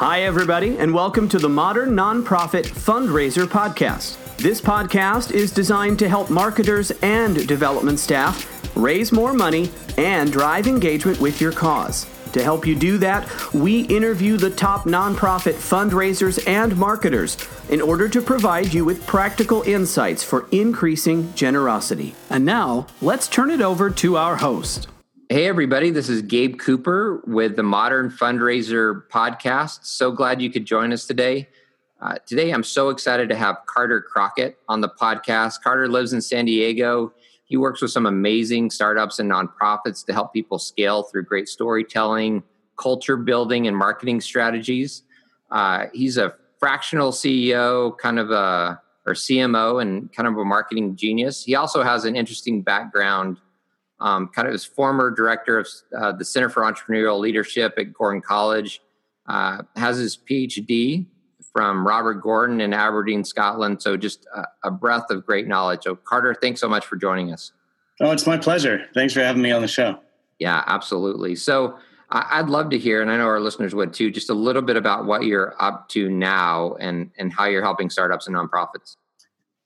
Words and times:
Hi, 0.00 0.22
everybody, 0.22 0.78
and 0.78 0.94
welcome 0.94 1.28
to 1.28 1.38
the 1.38 1.50
Modern 1.50 1.90
Nonprofit 1.90 2.64
Fundraiser 2.64 3.44
Podcast. 3.44 4.16
This 4.38 4.58
podcast 4.58 5.30
is 5.30 5.52
designed 5.52 5.98
to 5.98 6.08
help 6.08 6.30
marketers 6.30 6.90
and 7.02 7.46
development 7.46 7.98
staff 7.98 8.74
raise 8.74 9.12
more 9.12 9.34
money 9.34 9.70
and 9.98 10.32
drive 10.32 10.66
engagement 10.66 11.20
with 11.20 11.38
your 11.38 11.52
cause. 11.52 12.06
To 12.32 12.42
help 12.42 12.66
you 12.66 12.74
do 12.74 12.96
that, 12.96 13.28
we 13.52 13.82
interview 13.88 14.38
the 14.38 14.48
top 14.48 14.84
nonprofit 14.84 15.52
fundraisers 15.52 16.48
and 16.48 16.74
marketers 16.78 17.36
in 17.68 17.82
order 17.82 18.08
to 18.08 18.22
provide 18.22 18.72
you 18.72 18.86
with 18.86 19.06
practical 19.06 19.60
insights 19.64 20.24
for 20.24 20.48
increasing 20.50 21.30
generosity. 21.34 22.14
And 22.30 22.46
now, 22.46 22.86
let's 23.02 23.28
turn 23.28 23.50
it 23.50 23.60
over 23.60 23.90
to 23.90 24.16
our 24.16 24.36
host. 24.36 24.88
Hey, 25.32 25.46
everybody, 25.46 25.90
this 25.90 26.08
is 26.08 26.22
Gabe 26.22 26.58
Cooper 26.58 27.22
with 27.24 27.54
the 27.54 27.62
Modern 27.62 28.10
Fundraiser 28.10 29.06
Podcast. 29.10 29.84
So 29.84 30.10
glad 30.10 30.42
you 30.42 30.50
could 30.50 30.64
join 30.64 30.92
us 30.92 31.06
today. 31.06 31.48
Uh, 32.00 32.16
today, 32.26 32.50
I'm 32.50 32.64
so 32.64 32.88
excited 32.88 33.28
to 33.28 33.36
have 33.36 33.58
Carter 33.66 34.00
Crockett 34.00 34.58
on 34.68 34.80
the 34.80 34.88
podcast. 34.88 35.62
Carter 35.62 35.86
lives 35.86 36.12
in 36.12 36.20
San 36.20 36.46
Diego. 36.46 37.12
He 37.44 37.56
works 37.56 37.80
with 37.80 37.92
some 37.92 38.06
amazing 38.06 38.70
startups 38.70 39.20
and 39.20 39.30
nonprofits 39.30 40.04
to 40.06 40.12
help 40.12 40.32
people 40.32 40.58
scale 40.58 41.04
through 41.04 41.26
great 41.26 41.48
storytelling, 41.48 42.42
culture 42.76 43.16
building, 43.16 43.68
and 43.68 43.76
marketing 43.76 44.20
strategies. 44.20 45.04
Uh, 45.52 45.86
he's 45.92 46.16
a 46.16 46.34
fractional 46.58 47.12
CEO, 47.12 47.96
kind 47.98 48.18
of 48.18 48.32
a 48.32 48.82
or 49.06 49.12
CMO, 49.12 49.80
and 49.80 50.12
kind 50.12 50.26
of 50.26 50.36
a 50.36 50.44
marketing 50.44 50.96
genius. 50.96 51.44
He 51.44 51.54
also 51.54 51.84
has 51.84 52.04
an 52.04 52.16
interesting 52.16 52.62
background 52.62 53.36
um, 54.00 54.28
kind 54.28 54.48
of 54.48 54.54
as 54.54 54.64
former 54.64 55.10
director 55.10 55.58
of 55.58 55.68
uh, 55.96 56.12
the 56.12 56.24
Center 56.24 56.48
for 56.48 56.62
Entrepreneurial 56.62 57.18
Leadership 57.18 57.74
at 57.78 57.92
Gordon 57.92 58.22
College, 58.22 58.80
uh, 59.28 59.62
has 59.76 59.98
his 59.98 60.16
PhD 60.16 61.06
from 61.52 61.86
Robert 61.86 62.14
Gordon 62.14 62.60
in 62.60 62.72
Aberdeen, 62.72 63.24
Scotland. 63.24 63.82
So 63.82 63.96
just 63.96 64.26
a, 64.34 64.44
a, 64.64 64.70
breath 64.70 65.10
of 65.10 65.26
great 65.26 65.48
knowledge. 65.48 65.82
So 65.82 65.96
Carter, 65.96 66.34
thanks 66.34 66.60
so 66.60 66.68
much 66.68 66.86
for 66.86 66.96
joining 66.96 67.32
us. 67.32 67.52
Oh, 68.00 68.12
it's 68.12 68.26
my 68.26 68.38
pleasure. 68.38 68.86
Thanks 68.94 69.12
for 69.12 69.20
having 69.20 69.42
me 69.42 69.50
on 69.50 69.60
the 69.62 69.68
show. 69.68 69.98
Yeah, 70.38 70.62
absolutely. 70.66 71.36
So 71.36 71.76
I'd 72.12 72.48
love 72.48 72.70
to 72.70 72.78
hear, 72.78 73.02
and 73.02 73.10
I 73.10 73.16
know 73.16 73.26
our 73.26 73.40
listeners 73.40 73.74
would 73.74 73.92
too, 73.92 74.10
just 74.10 74.30
a 74.30 74.34
little 74.34 74.62
bit 74.62 74.76
about 74.76 75.04
what 75.04 75.24
you're 75.24 75.54
up 75.62 75.88
to 75.90 76.08
now 76.08 76.74
and 76.80 77.10
and 77.18 77.32
how 77.32 77.44
you're 77.44 77.62
helping 77.62 77.88
startups 77.88 78.26
and 78.26 78.34
nonprofits. 78.34 78.96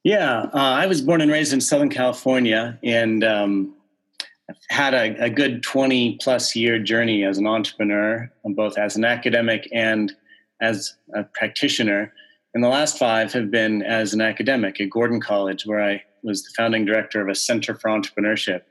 Yeah, 0.02 0.50
uh, 0.52 0.58
I 0.58 0.86
was 0.86 1.00
born 1.00 1.22
and 1.22 1.30
raised 1.30 1.54
in 1.54 1.62
Southern 1.62 1.88
California, 1.88 2.78
and 2.82 3.24
um, 3.24 3.74
had 4.68 4.94
a, 4.94 5.24
a, 5.24 5.30
good 5.30 5.62
20 5.62 6.18
plus 6.20 6.54
year 6.54 6.78
journey 6.78 7.24
as 7.24 7.38
an 7.38 7.46
entrepreneur, 7.46 8.30
both 8.44 8.76
as 8.76 8.96
an 8.96 9.04
academic 9.04 9.68
and 9.72 10.12
as 10.60 10.94
a 11.14 11.24
practitioner. 11.24 12.12
And 12.52 12.62
the 12.62 12.68
last 12.68 12.98
five 12.98 13.32
have 13.32 13.50
been 13.50 13.82
as 13.82 14.12
an 14.12 14.20
academic 14.20 14.80
at 14.80 14.90
Gordon 14.90 15.20
College, 15.20 15.66
where 15.66 15.82
I 15.82 16.02
was 16.22 16.42
the 16.42 16.50
founding 16.56 16.84
director 16.84 17.20
of 17.20 17.28
a 17.28 17.34
center 17.34 17.74
for 17.74 17.88
entrepreneurship. 17.88 18.62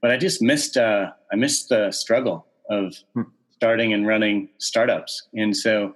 But 0.00 0.10
I 0.10 0.16
just 0.16 0.42
missed, 0.42 0.76
uh, 0.76 1.12
I 1.32 1.36
missed 1.36 1.68
the 1.68 1.90
struggle 1.92 2.46
of 2.68 2.94
hmm. 3.14 3.22
starting 3.52 3.92
and 3.92 4.06
running 4.06 4.50
startups. 4.58 5.28
And 5.34 5.56
so 5.56 5.94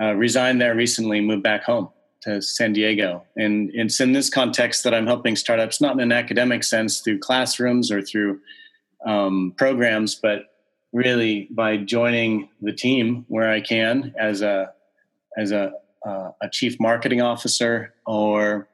uh, 0.00 0.14
resigned 0.14 0.60
there 0.60 0.74
recently, 0.74 1.20
moved 1.20 1.42
back 1.42 1.64
home 1.64 1.90
to 2.24 2.40
San 2.40 2.72
Diego. 2.72 3.24
And 3.36 3.70
it's 3.74 4.00
in 4.00 4.12
this 4.12 4.30
context 4.30 4.82
that 4.84 4.94
I'm 4.94 5.06
helping 5.06 5.36
startups, 5.36 5.80
not 5.80 5.94
in 5.94 6.00
an 6.00 6.12
academic 6.12 6.64
sense 6.64 7.00
through 7.00 7.18
classrooms 7.18 7.90
or 7.90 8.02
through 8.02 8.40
um, 9.06 9.54
programs, 9.56 10.14
but 10.14 10.54
really 10.92 11.48
by 11.50 11.76
joining 11.76 12.48
the 12.62 12.72
team 12.72 13.26
where 13.28 13.50
I 13.50 13.60
can 13.60 14.14
as 14.18 14.42
a 14.42 14.72
as 15.36 15.52
a 15.52 15.72
uh, 16.06 16.30
a 16.42 16.48
chief 16.50 16.78
marketing 16.78 17.20
officer 17.20 17.94
or 18.06 18.68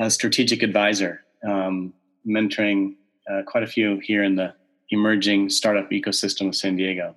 a 0.00 0.10
strategic 0.10 0.62
advisor, 0.62 1.22
um, 1.46 1.92
mentoring 2.26 2.94
uh, 3.30 3.42
quite 3.46 3.62
a 3.62 3.66
few 3.66 4.00
here 4.02 4.22
in 4.22 4.34
the 4.34 4.54
emerging 4.90 5.50
startup 5.50 5.90
ecosystem 5.90 6.48
of 6.48 6.56
San 6.56 6.76
Diego. 6.76 7.14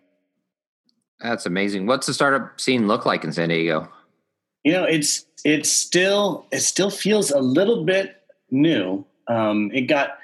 That's 1.20 1.46
amazing. 1.46 1.88
What's 1.88 2.08
the 2.08 2.14
startup 2.14 2.60
scene 2.60 2.88
look 2.88 3.06
like 3.06 3.24
in 3.24 3.32
San 3.32 3.50
Diego? 3.50 3.90
You 4.68 4.74
know, 4.74 4.84
it's 4.84 5.26
it's 5.46 5.72
still 5.72 6.46
it 6.52 6.60
still 6.60 6.90
feels 6.90 7.32
a 7.32 7.40
little 7.40 7.86
bit 7.86 8.22
new. 8.52 9.06
Um, 9.30 9.72
it 9.74 9.84
got 9.84 10.18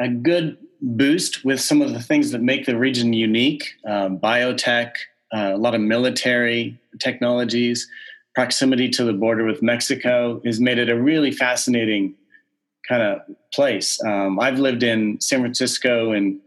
a 0.00 0.08
good 0.08 0.56
boost 0.80 1.44
with 1.44 1.60
some 1.60 1.82
of 1.82 1.92
the 1.92 2.00
things 2.00 2.30
that 2.30 2.40
make 2.40 2.64
the 2.64 2.78
region 2.78 3.12
unique 3.12 3.74
um, 3.86 4.18
biotech, 4.18 4.92
uh, 5.34 5.50
a 5.52 5.58
lot 5.58 5.74
of 5.74 5.82
military 5.82 6.80
technologies, 6.98 7.86
proximity 8.34 8.88
to 8.88 9.04
the 9.04 9.12
border 9.12 9.44
with 9.44 9.62
Mexico 9.62 10.40
has 10.46 10.60
made 10.60 10.78
it 10.78 10.88
a 10.88 10.98
really 10.98 11.30
fascinating 11.30 12.14
kind 12.88 13.02
of 13.02 13.20
place. 13.52 14.02
Um, 14.02 14.40
I've 14.40 14.58
lived 14.58 14.82
in 14.82 15.20
San 15.20 15.40
Francisco 15.40 16.12
and 16.12 16.40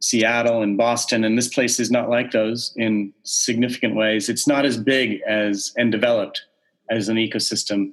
Seattle 0.00 0.60
and 0.60 0.76
Boston, 0.76 1.24
and 1.24 1.38
this 1.38 1.48
place 1.48 1.80
is 1.80 1.90
not 1.90 2.10
like 2.10 2.30
those 2.30 2.74
in 2.76 3.14
significant 3.22 3.96
ways. 3.96 4.28
It's 4.28 4.46
not 4.46 4.66
as 4.66 4.76
big 4.76 5.22
as 5.26 5.72
and 5.78 5.90
developed 5.90 6.42
as 6.90 7.08
an 7.08 7.16
ecosystem, 7.16 7.92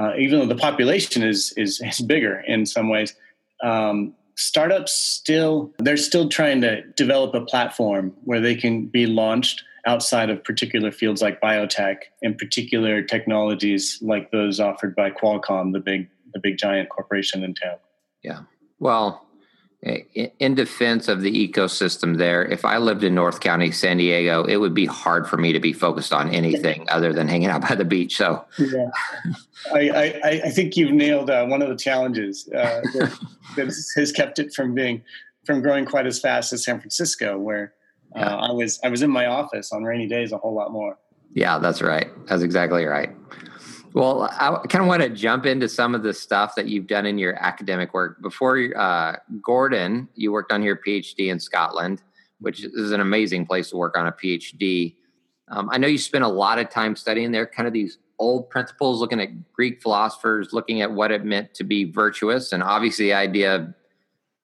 uh, 0.00 0.12
even 0.16 0.38
though 0.38 0.46
the 0.46 0.56
population 0.56 1.22
is, 1.22 1.52
is, 1.56 1.80
is 1.84 2.00
bigger 2.00 2.40
in 2.46 2.64
some 2.66 2.88
ways. 2.88 3.14
Um, 3.62 4.14
startups 4.36 4.92
still 4.92 5.72
they're 5.78 5.96
still 5.96 6.28
trying 6.28 6.60
to 6.60 6.80
develop 6.92 7.34
a 7.34 7.40
platform 7.44 8.14
where 8.22 8.40
they 8.40 8.54
can 8.54 8.86
be 8.86 9.04
launched 9.04 9.64
outside 9.84 10.30
of 10.30 10.44
particular 10.44 10.92
fields 10.92 11.20
like 11.20 11.40
biotech 11.40 11.96
and 12.22 12.38
particular 12.38 13.02
technologies 13.02 13.98
like 14.00 14.30
those 14.30 14.60
offered 14.60 14.94
by 14.94 15.10
Qualcomm, 15.10 15.72
the 15.72 15.80
big 15.80 16.08
the 16.34 16.38
big 16.38 16.56
giant 16.56 16.88
corporation 16.88 17.42
in 17.42 17.54
town. 17.54 17.78
Yeah. 18.22 18.40
Well, 18.78 19.26
in 19.82 20.56
defense 20.56 21.06
of 21.06 21.20
the 21.22 21.48
ecosystem 21.48 22.16
there, 22.16 22.44
if 22.44 22.64
I 22.64 22.78
lived 22.78 23.04
in 23.04 23.14
North 23.14 23.38
County, 23.38 23.70
San 23.70 23.98
Diego, 23.98 24.42
it 24.44 24.56
would 24.56 24.74
be 24.74 24.86
hard 24.86 25.28
for 25.28 25.36
me 25.36 25.52
to 25.52 25.60
be 25.60 25.72
focused 25.72 26.12
on 26.12 26.30
anything 26.30 26.84
other 26.90 27.12
than 27.12 27.28
hanging 27.28 27.48
out 27.48 27.62
by 27.62 27.76
the 27.76 27.84
beach. 27.84 28.16
So, 28.16 28.44
yeah. 28.58 28.90
I, 29.72 29.90
I, 29.90 30.30
I, 30.46 30.50
think 30.50 30.76
you've 30.76 30.92
nailed 30.92 31.30
uh, 31.30 31.46
one 31.46 31.62
of 31.62 31.68
the 31.68 31.76
challenges 31.76 32.48
uh, 32.48 32.80
that, 32.92 33.18
that, 33.56 33.66
has 33.96 34.12
kept 34.12 34.40
it 34.40 34.52
from 34.52 34.74
being 34.74 35.02
from 35.44 35.62
growing 35.62 35.84
quite 35.84 36.06
as 36.06 36.18
fast 36.18 36.52
as 36.52 36.64
San 36.64 36.80
Francisco, 36.80 37.38
where 37.38 37.74
uh, 38.16 38.20
yeah. 38.20 38.36
I 38.36 38.50
was 38.50 38.80
I 38.82 38.88
was 38.88 39.02
in 39.02 39.10
my 39.10 39.26
office 39.26 39.70
on 39.70 39.84
rainy 39.84 40.08
days 40.08 40.32
a 40.32 40.38
whole 40.38 40.54
lot 40.54 40.72
more. 40.72 40.98
Yeah, 41.34 41.58
that's 41.58 41.82
right. 41.82 42.08
That's 42.26 42.42
exactly 42.42 42.84
right. 42.84 43.14
Well, 43.98 44.30
I 44.30 44.64
kind 44.68 44.80
of 44.80 44.86
want 44.86 45.02
to 45.02 45.08
jump 45.08 45.44
into 45.44 45.68
some 45.68 45.92
of 45.92 46.04
the 46.04 46.14
stuff 46.14 46.54
that 46.54 46.68
you've 46.68 46.86
done 46.86 47.04
in 47.04 47.18
your 47.18 47.34
academic 47.34 47.92
work. 47.92 48.22
Before 48.22 48.56
uh, 48.78 49.16
Gordon, 49.42 50.08
you 50.14 50.30
worked 50.30 50.52
on 50.52 50.62
your 50.62 50.76
PhD 50.76 51.32
in 51.32 51.40
Scotland, 51.40 52.04
which 52.38 52.62
is 52.62 52.92
an 52.92 53.00
amazing 53.00 53.44
place 53.44 53.70
to 53.70 53.76
work 53.76 53.98
on 53.98 54.06
a 54.06 54.12
PhD. 54.12 54.94
Um, 55.48 55.68
I 55.72 55.78
know 55.78 55.88
you 55.88 55.98
spent 55.98 56.22
a 56.22 56.28
lot 56.28 56.60
of 56.60 56.70
time 56.70 56.94
studying 56.94 57.32
there, 57.32 57.44
kind 57.44 57.66
of 57.66 57.72
these 57.72 57.98
old 58.20 58.48
principles, 58.50 59.00
looking 59.00 59.18
at 59.20 59.52
Greek 59.52 59.82
philosophers, 59.82 60.50
looking 60.52 60.80
at 60.80 60.92
what 60.92 61.10
it 61.10 61.24
meant 61.24 61.52
to 61.54 61.64
be 61.64 61.82
virtuous. 61.82 62.52
And 62.52 62.62
obviously, 62.62 63.06
the 63.06 63.14
idea 63.14 63.56
of 63.56 63.74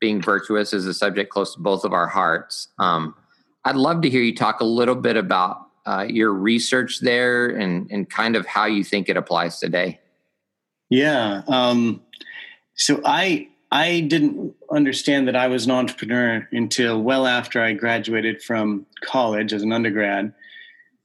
being 0.00 0.20
virtuous 0.20 0.72
is 0.72 0.84
a 0.84 0.92
subject 0.92 1.30
close 1.30 1.54
to 1.54 1.60
both 1.60 1.84
of 1.84 1.92
our 1.92 2.08
hearts. 2.08 2.66
Um, 2.80 3.14
I'd 3.64 3.76
love 3.76 4.02
to 4.02 4.10
hear 4.10 4.20
you 4.20 4.34
talk 4.34 4.58
a 4.58 4.64
little 4.64 4.96
bit 4.96 5.16
about 5.16 5.63
uh, 5.86 6.06
your 6.08 6.32
research 6.32 7.00
there 7.00 7.48
and, 7.48 7.90
and 7.90 8.08
kind 8.08 8.36
of 8.36 8.46
how 8.46 8.64
you 8.64 8.84
think 8.84 9.08
it 9.08 9.16
applies 9.16 9.58
today? 9.58 10.00
Yeah. 10.90 11.42
Um, 11.48 12.02
so 12.74 13.00
I 13.04 13.48
I 13.72 14.00
didn't 14.02 14.54
understand 14.70 15.26
that 15.26 15.34
I 15.34 15.48
was 15.48 15.64
an 15.64 15.72
entrepreneur 15.72 16.48
until 16.52 17.02
well 17.02 17.26
after 17.26 17.60
I 17.60 17.72
graduated 17.72 18.42
from 18.42 18.86
college 19.02 19.52
as 19.52 19.62
an 19.62 19.72
undergrad, 19.72 20.32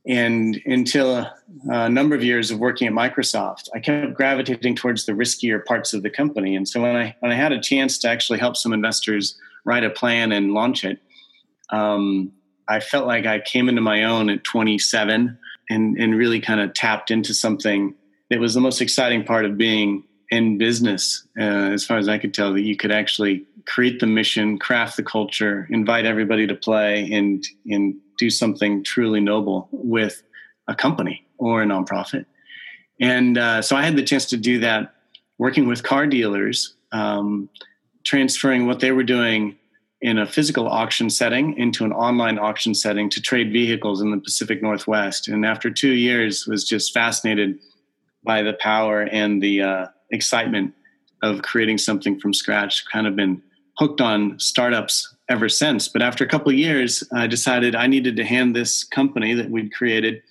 and 0.06 0.62
until 0.66 1.16
a, 1.16 1.36
a, 1.70 1.90
number 1.90 2.16
of 2.16 2.24
years 2.24 2.52
of 2.52 2.60
working 2.60 2.88
at 2.88 2.94
Microsoft, 2.94 3.70
I 3.74 3.80
kept 3.80 4.14
gravitating 4.14 4.76
towards 4.76 5.06
the 5.06 5.14
riskier 5.14 5.66
parts 5.66 5.94
of 5.94 6.04
the 6.04 6.10
company. 6.10 6.56
And 6.56 6.68
so 6.68 6.81
when 6.81 6.96
I 6.96 7.16
when 7.20 7.31
I 7.31 7.36
had 7.36 7.52
a 7.52 7.60
chance 7.60 7.98
to 8.00 8.10
actually 8.10 8.40
help 8.40 8.56
some 8.56 8.74
investors 8.74 9.36
write 9.66 9.84
a 9.84 9.90
plan 9.90 10.31
and 10.31 10.54
launch 10.54 10.86
it, 10.86 11.00
um, 11.72 12.31
I 12.69 12.80
felt 12.80 13.07
like 13.07 13.25
I 13.25 13.39
came 13.39 13.68
into 13.68 13.81
my 13.81 14.04
own 14.04 14.30
at 14.30 14.44
27 14.44 15.38
and, 15.69 15.98
and 15.98 16.16
really 16.16 16.39
kind 16.39 16.60
of 16.60 16.74
tapped 16.74 17.12
into 17.12 17.33
something 17.33 17.95
that 18.30 18.39
was 18.39 18.54
the 18.54 18.62
most 18.62 18.80
exciting 18.80 19.24
part 19.24 19.45
of 19.45 19.57
being 19.57 20.04
in 20.30 20.57
business, 20.60 21.27
uh, 21.39 21.71
as 21.71 21.83
far 21.83 21.98
as 21.98 22.07
I 22.07 22.19
could 22.19 22.33
tell, 22.33 22.54
that 22.54 22.62
you 22.62 22.75
could 22.75 22.92
actually 22.92 23.45
create 23.68 24.00
the 24.00 24.06
mission, 24.06 24.60
craft 24.60 24.98
the 24.98 25.04
culture, 25.04 25.68
invite 25.71 26.06
everybody 26.06 26.45
to 26.48 26.56
play, 26.56 27.12
and 27.12 27.44
and 27.68 27.95
do 28.18 28.30
something 28.30 28.83
truly 28.83 29.19
noble 29.19 29.68
with 29.71 30.21
a 30.68 30.75
company 30.75 31.25
or 31.38 31.63
a 31.63 31.66
nonprofit. 31.66 32.25
And 33.00 33.38
uh, 33.38 33.62
so 33.62 33.75
I 33.75 33.83
had 33.83 33.95
the 33.95 34.04
chance 34.04 34.25
to 34.27 34.38
do 34.38 34.60
that, 34.60 34.94
working 35.38 35.68
with 35.68 35.83
car 35.83 36.06
dealers, 36.06 36.75
um, 36.92 37.50
transferring 38.04 38.68
what 38.68 38.81
they 38.81 38.92
were 38.92 39.04
doing 39.04 39.56
in 40.01 40.18
a 40.18 40.25
physical 40.25 40.68
auction 40.68 41.10
setting 41.10 41.57
into 41.57 41.84
an 41.84 41.92
online 41.92 42.40
auction 42.40 42.74
setting 42.74 43.10
to 43.10 43.22
trade 43.22 43.51
vehicles 43.51 44.01
in 44.01 44.12
the 44.12 44.18
Pacific 44.18 44.62
Northwest. 44.62 45.28
And 45.28 45.46
after 45.46 45.69
two 45.69 45.92
years, 45.92 46.48
was 46.48 46.63
just 46.63 46.94
fascinated 46.94 47.60
by 48.24 48.42
the 48.42 48.54
power 48.54 49.04
and 49.04 49.42
the 49.42 49.62
uh, 49.62 49.86
excitement 50.12 50.74
of 51.22 51.42
creating 51.42 51.80
something 51.80 52.19
from 52.19 52.34
scratch. 52.34 52.86
Kind 52.92 53.07
of 53.07 53.16
been 53.16 53.42
hooked 53.78 54.00
on 54.00 54.40
startups 54.40 55.16
ever 55.30 55.50
since. 55.50 55.88
But 55.88 56.02
after 56.02 56.24
a 56.24 56.28
couple 56.28 56.52
years, 56.52 57.04
I 57.13 57.28
decided 57.28 57.75
I 57.75 57.88
needed 57.88 58.16
to 58.18 58.25
hand 58.25 58.56
this 58.56 58.84
company 58.84 59.34
that 59.34 59.50
we'd 59.50 59.74
created 59.74 60.22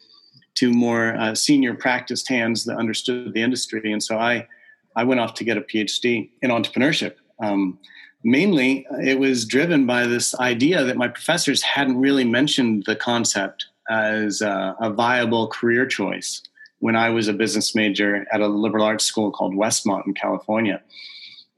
to 0.56 0.72
more 0.72 1.14
uh, 1.16 1.34
senior 1.34 1.74
practiced 1.74 2.28
hands 2.28 2.64
that 2.64 2.76
understood 2.76 3.32
the 3.32 3.42
industry. 3.42 3.92
And 3.92 4.02
so 4.02 4.18
I, 4.18 4.48
I 4.96 5.04
went 5.04 5.20
off 5.20 5.34
to 5.34 5.44
get 5.44 5.56
a 5.56 5.60
PhD 5.60 6.30
in 6.42 6.50
entrepreneurship. 6.50 7.14
Um, 7.40 7.78
mainly, 8.24 8.86
it 9.02 9.18
was 9.18 9.44
driven 9.44 9.86
by 9.86 10.06
this 10.06 10.34
idea 10.38 10.84
that 10.84 10.96
my 10.96 11.08
professors 11.08 11.62
hadn't 11.62 11.98
really 11.98 12.24
mentioned 12.24 12.84
the 12.86 12.96
concept 12.96 13.66
as 13.88 14.40
a, 14.40 14.76
a 14.80 14.90
viable 14.90 15.48
career 15.48 15.86
choice 15.86 16.42
when 16.80 16.94
I 16.94 17.10
was 17.10 17.28
a 17.28 17.32
business 17.32 17.74
major 17.74 18.26
at 18.32 18.40
a 18.40 18.46
liberal 18.46 18.84
arts 18.84 19.04
school 19.04 19.30
called 19.30 19.54
Westmont 19.54 20.06
in 20.06 20.14
California. 20.14 20.82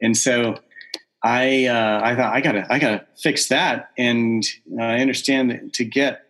And 0.01 0.17
so 0.17 0.57
I 1.23 1.67
uh, 1.67 2.01
I 2.03 2.17
thought 2.17 2.35
I 2.35 2.41
gotta 2.41 2.67
I 2.71 2.79
gotta 2.79 3.07
fix 3.19 3.49
that, 3.49 3.91
and 3.99 4.43
uh, 4.79 4.83
I 4.83 5.01
understand 5.01 5.51
that 5.51 5.73
to 5.75 5.85
get 5.85 6.23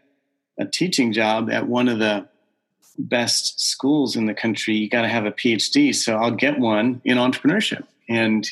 a 0.59 0.67
teaching 0.67 1.13
job 1.13 1.49
at 1.51 1.69
one 1.69 1.89
of 1.89 2.01
the 2.01 2.29
best 2.99 3.61
schools 3.61 4.17
in 4.17 4.27
the 4.27 4.35
country, 4.35 4.75
you 4.75 4.89
got 4.89 5.03
to 5.03 5.09
have 5.09 5.25
a 5.25 5.33
PhD. 5.33 5.95
So 5.95 6.17
I'll 6.17 6.31
get 6.31 6.59
one 6.59 7.01
in 7.05 7.17
entrepreneurship. 7.17 7.85
And 8.09 8.49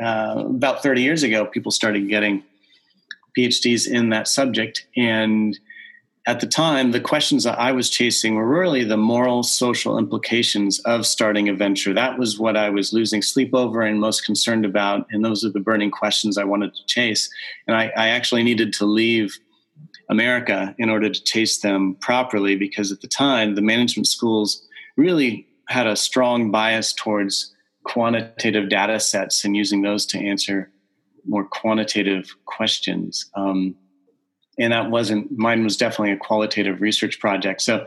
uh, 0.00 0.44
about 0.46 0.82
30 0.82 1.02
years 1.02 1.22
ago, 1.22 1.46
people 1.46 1.72
started 1.72 2.08
getting 2.08 2.42
PhDs 3.36 3.88
in 3.88 4.10
that 4.10 4.28
subject, 4.28 4.86
and 4.96 5.58
at 6.28 6.40
the 6.40 6.46
time, 6.46 6.90
the 6.90 7.00
questions 7.00 7.44
that 7.44 7.58
I 7.58 7.70
was 7.70 7.88
chasing 7.88 8.34
were 8.34 8.48
really 8.48 8.82
the 8.82 8.96
moral, 8.96 9.44
social 9.44 9.96
implications 9.96 10.80
of 10.80 11.06
starting 11.06 11.48
a 11.48 11.54
venture. 11.54 11.94
That 11.94 12.18
was 12.18 12.36
what 12.36 12.56
I 12.56 12.68
was 12.68 12.92
losing 12.92 13.22
sleep 13.22 13.54
over 13.54 13.82
and 13.82 14.00
most 14.00 14.24
concerned 14.24 14.64
about. 14.64 15.06
And 15.10 15.24
those 15.24 15.44
are 15.44 15.50
the 15.50 15.60
burning 15.60 15.92
questions 15.92 16.36
I 16.36 16.42
wanted 16.42 16.74
to 16.74 16.84
chase. 16.86 17.30
And 17.68 17.76
I, 17.76 17.92
I 17.96 18.08
actually 18.08 18.42
needed 18.42 18.72
to 18.74 18.86
leave 18.86 19.38
America 20.08 20.74
in 20.78 20.90
order 20.90 21.08
to 21.08 21.22
chase 21.22 21.60
them 21.60 21.94
properly 22.00 22.56
because 22.56 22.90
at 22.90 23.02
the 23.02 23.08
time, 23.08 23.54
the 23.54 23.62
management 23.62 24.08
schools 24.08 24.66
really 24.96 25.46
had 25.68 25.86
a 25.86 25.94
strong 25.94 26.50
bias 26.50 26.92
towards 26.92 27.54
quantitative 27.86 28.68
data 28.68 29.00
sets 29.00 29.44
and 29.44 29.56
using 29.56 29.82
those 29.82 30.04
to 30.06 30.18
answer 30.18 30.70
more 31.24 31.44
quantitative 31.44 32.34
questions. 32.44 33.30
Um, 33.34 33.76
and 34.58 34.72
that 34.72 34.90
wasn't 34.90 35.30
mine 35.36 35.62
was 35.64 35.76
definitely 35.76 36.12
a 36.12 36.16
qualitative 36.16 36.80
research 36.80 37.18
project 37.18 37.60
so 37.62 37.86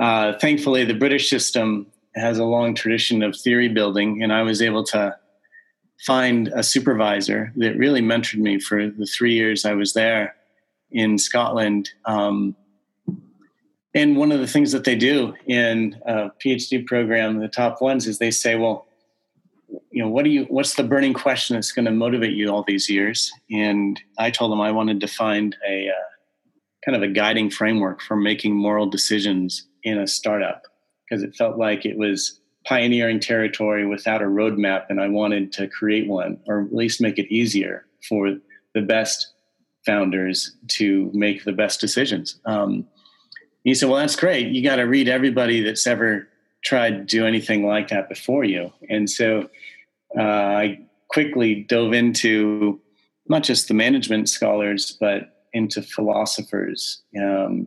uh, 0.00 0.32
thankfully 0.38 0.84
the 0.84 0.94
british 0.94 1.28
system 1.28 1.86
has 2.14 2.38
a 2.38 2.44
long 2.44 2.74
tradition 2.74 3.22
of 3.22 3.36
theory 3.36 3.68
building 3.68 4.22
and 4.22 4.32
i 4.32 4.42
was 4.42 4.62
able 4.62 4.84
to 4.84 5.14
find 6.04 6.48
a 6.48 6.62
supervisor 6.62 7.52
that 7.56 7.76
really 7.76 8.02
mentored 8.02 8.38
me 8.38 8.58
for 8.58 8.88
the 8.88 9.06
three 9.06 9.34
years 9.34 9.64
i 9.64 9.72
was 9.72 9.92
there 9.92 10.34
in 10.90 11.18
scotland 11.18 11.90
um, 12.04 12.54
and 13.94 14.16
one 14.16 14.30
of 14.30 14.40
the 14.40 14.46
things 14.46 14.72
that 14.72 14.84
they 14.84 14.94
do 14.94 15.34
in 15.46 15.98
a 16.06 16.30
phd 16.44 16.86
program 16.86 17.38
the 17.38 17.48
top 17.48 17.80
ones 17.80 18.06
is 18.06 18.18
they 18.18 18.30
say 18.30 18.56
well 18.56 18.85
you 19.96 20.02
know 20.02 20.10
what 20.10 20.26
do 20.26 20.30
you 20.30 20.44
what's 20.50 20.74
the 20.74 20.84
burning 20.84 21.14
question 21.14 21.54
that's 21.54 21.72
going 21.72 21.86
to 21.86 21.90
motivate 21.90 22.34
you 22.34 22.50
all 22.50 22.62
these 22.62 22.90
years? 22.90 23.32
And 23.50 23.98
i 24.18 24.30
told 24.30 24.52
him 24.52 24.60
i 24.60 24.70
wanted 24.70 25.00
to 25.00 25.06
find 25.08 25.56
a 25.66 25.88
uh, 25.88 26.06
kind 26.84 26.94
of 26.94 27.02
a 27.02 27.08
guiding 27.08 27.48
framework 27.48 28.02
for 28.02 28.14
making 28.14 28.54
moral 28.54 28.86
decisions 28.86 29.66
in 29.84 29.98
a 29.98 30.06
startup 30.06 30.64
because 31.08 31.22
it 31.22 31.34
felt 31.34 31.56
like 31.56 31.86
it 31.86 31.96
was 31.96 32.38
pioneering 32.66 33.20
territory 33.20 33.86
without 33.86 34.20
a 34.20 34.26
roadmap 34.26 34.84
and 34.90 35.00
i 35.00 35.08
wanted 35.08 35.50
to 35.52 35.66
create 35.66 36.06
one 36.06 36.38
or 36.46 36.60
at 36.60 36.74
least 36.74 37.00
make 37.00 37.18
it 37.18 37.32
easier 37.32 37.86
for 38.06 38.36
the 38.74 38.82
best 38.82 39.32
founders 39.86 40.56
to 40.68 41.10
make 41.14 41.44
the 41.44 41.52
best 41.52 41.80
decisions. 41.80 42.38
Um, 42.44 42.86
he 43.64 43.72
said 43.72 43.88
well 43.88 44.00
that's 44.00 44.16
great. 44.16 44.48
You 44.48 44.62
got 44.62 44.76
to 44.76 44.82
read 44.82 45.08
everybody 45.08 45.62
that's 45.62 45.86
ever 45.86 46.28
tried 46.62 46.90
to 46.98 47.04
do 47.04 47.24
anything 47.24 47.64
like 47.66 47.88
that 47.88 48.10
before 48.10 48.44
you. 48.44 48.72
And 48.90 49.08
so 49.08 49.48
uh, 50.18 50.22
I 50.22 50.86
quickly 51.08 51.66
dove 51.68 51.92
into 51.92 52.80
not 53.28 53.42
just 53.42 53.68
the 53.68 53.74
management 53.74 54.28
scholars, 54.28 54.96
but 55.00 55.44
into 55.52 55.82
philosophers, 55.82 57.02
um, 57.20 57.66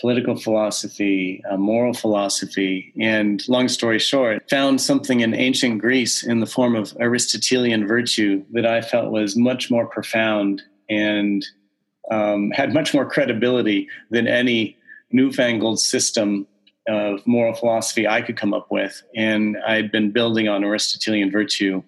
political 0.00 0.36
philosophy, 0.36 1.42
uh, 1.50 1.56
moral 1.56 1.92
philosophy, 1.92 2.92
and 2.98 3.46
long 3.48 3.68
story 3.68 3.98
short, 3.98 4.48
found 4.48 4.80
something 4.80 5.20
in 5.20 5.34
ancient 5.34 5.80
Greece 5.80 6.22
in 6.22 6.40
the 6.40 6.46
form 6.46 6.74
of 6.74 6.96
Aristotelian 6.98 7.86
virtue 7.86 8.44
that 8.52 8.66
I 8.66 8.80
felt 8.80 9.12
was 9.12 9.36
much 9.36 9.70
more 9.70 9.86
profound 9.86 10.62
and 10.88 11.46
um, 12.10 12.50
had 12.50 12.74
much 12.74 12.92
more 12.92 13.08
credibility 13.08 13.88
than 14.10 14.26
any 14.26 14.76
newfangled 15.12 15.78
system 15.78 16.46
of 16.88 17.26
moral 17.26 17.54
philosophy 17.54 18.06
I 18.06 18.22
could 18.22 18.36
come 18.36 18.52
up 18.54 18.70
with. 18.70 19.02
And 19.14 19.56
I'd 19.66 19.92
been 19.92 20.10
building 20.10 20.48
on 20.48 20.64
Aristotelian 20.64 21.30
virtue 21.30 21.82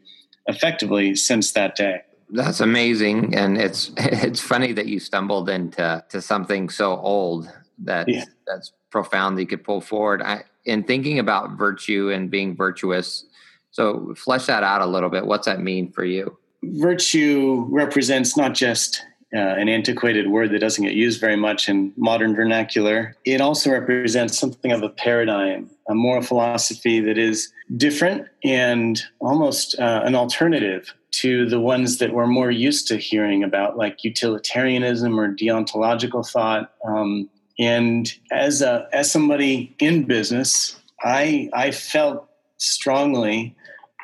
effectively 0.46 1.14
since 1.17 1.52
that 1.52 1.75
day. 1.75 2.02
That's 2.31 2.61
amazing. 2.61 3.35
And 3.35 3.58
it's 3.58 3.91
it's 3.96 4.41
funny 4.41 4.73
that 4.73 4.87
you 4.87 5.00
stumbled 5.00 5.49
into 5.49 6.05
to 6.08 6.20
something 6.20 6.69
so 6.69 6.96
old 6.99 7.50
that 7.79 8.08
yeah. 8.08 8.25
that's 8.46 8.73
profound 8.91 9.37
that 9.37 9.43
you 9.43 9.46
could 9.46 9.64
pull 9.64 9.81
forward. 9.81 10.23
I, 10.23 10.44
in 10.64 10.82
thinking 10.85 11.19
about 11.19 11.58
virtue 11.58 12.11
and 12.11 12.31
being 12.31 12.56
virtuous, 12.56 13.25
so 13.70 14.14
flesh 14.17 14.47
that 14.47 14.62
out 14.62 14.81
a 14.81 14.87
little 14.87 15.11
bit. 15.11 15.26
What's 15.26 15.47
that 15.47 15.61
mean 15.61 15.93
for 15.93 16.05
you? 16.05 16.38
Virtue 16.62 17.67
represents 17.69 18.37
not 18.37 18.55
just 18.55 19.05
uh, 19.35 19.39
an 19.39 19.69
antiquated 19.69 20.29
word 20.29 20.51
that 20.51 20.61
doesn't 20.61 20.85
get 20.85 20.95
used 20.95 21.21
very 21.21 21.37
much 21.37 21.69
in 21.69 21.93
modern 21.97 22.35
vernacular. 22.37 23.17
It 23.25 23.41
also 23.41 23.71
represents 23.71 24.39
something 24.39 24.73
of 24.73 24.83
a 24.83 24.89
paradigm, 24.89 25.71
a 25.89 25.95
moral 25.95 26.23
philosophy 26.23 27.01
that 27.01 27.19
is 27.19 27.53
different 27.77 28.29
and 28.45 29.03
almost 29.21 29.79
uh, 29.79 30.03
an 30.05 30.15
alternative 30.15 30.95
to 31.11 31.49
the 31.49 31.61
ones 31.61 31.99
that 31.99 32.13
we're 32.13 32.27
more 32.27 32.51
used 32.51 32.89
to 32.89 32.97
hearing 32.97 33.43
about, 33.45 33.77
like 33.77 34.05
utilitarianism 34.05 35.19
or 35.19 35.33
deontological 35.33 36.29
thought. 36.29 36.73
Um, 36.85 37.29
and 37.59 38.12
as 38.33 38.62
a, 38.62 38.88
as 38.93 39.11
somebody 39.11 39.75
in 39.79 40.05
business, 40.05 40.76
I 41.03 41.50
I 41.53 41.71
felt 41.71 42.29
strongly 42.59 43.55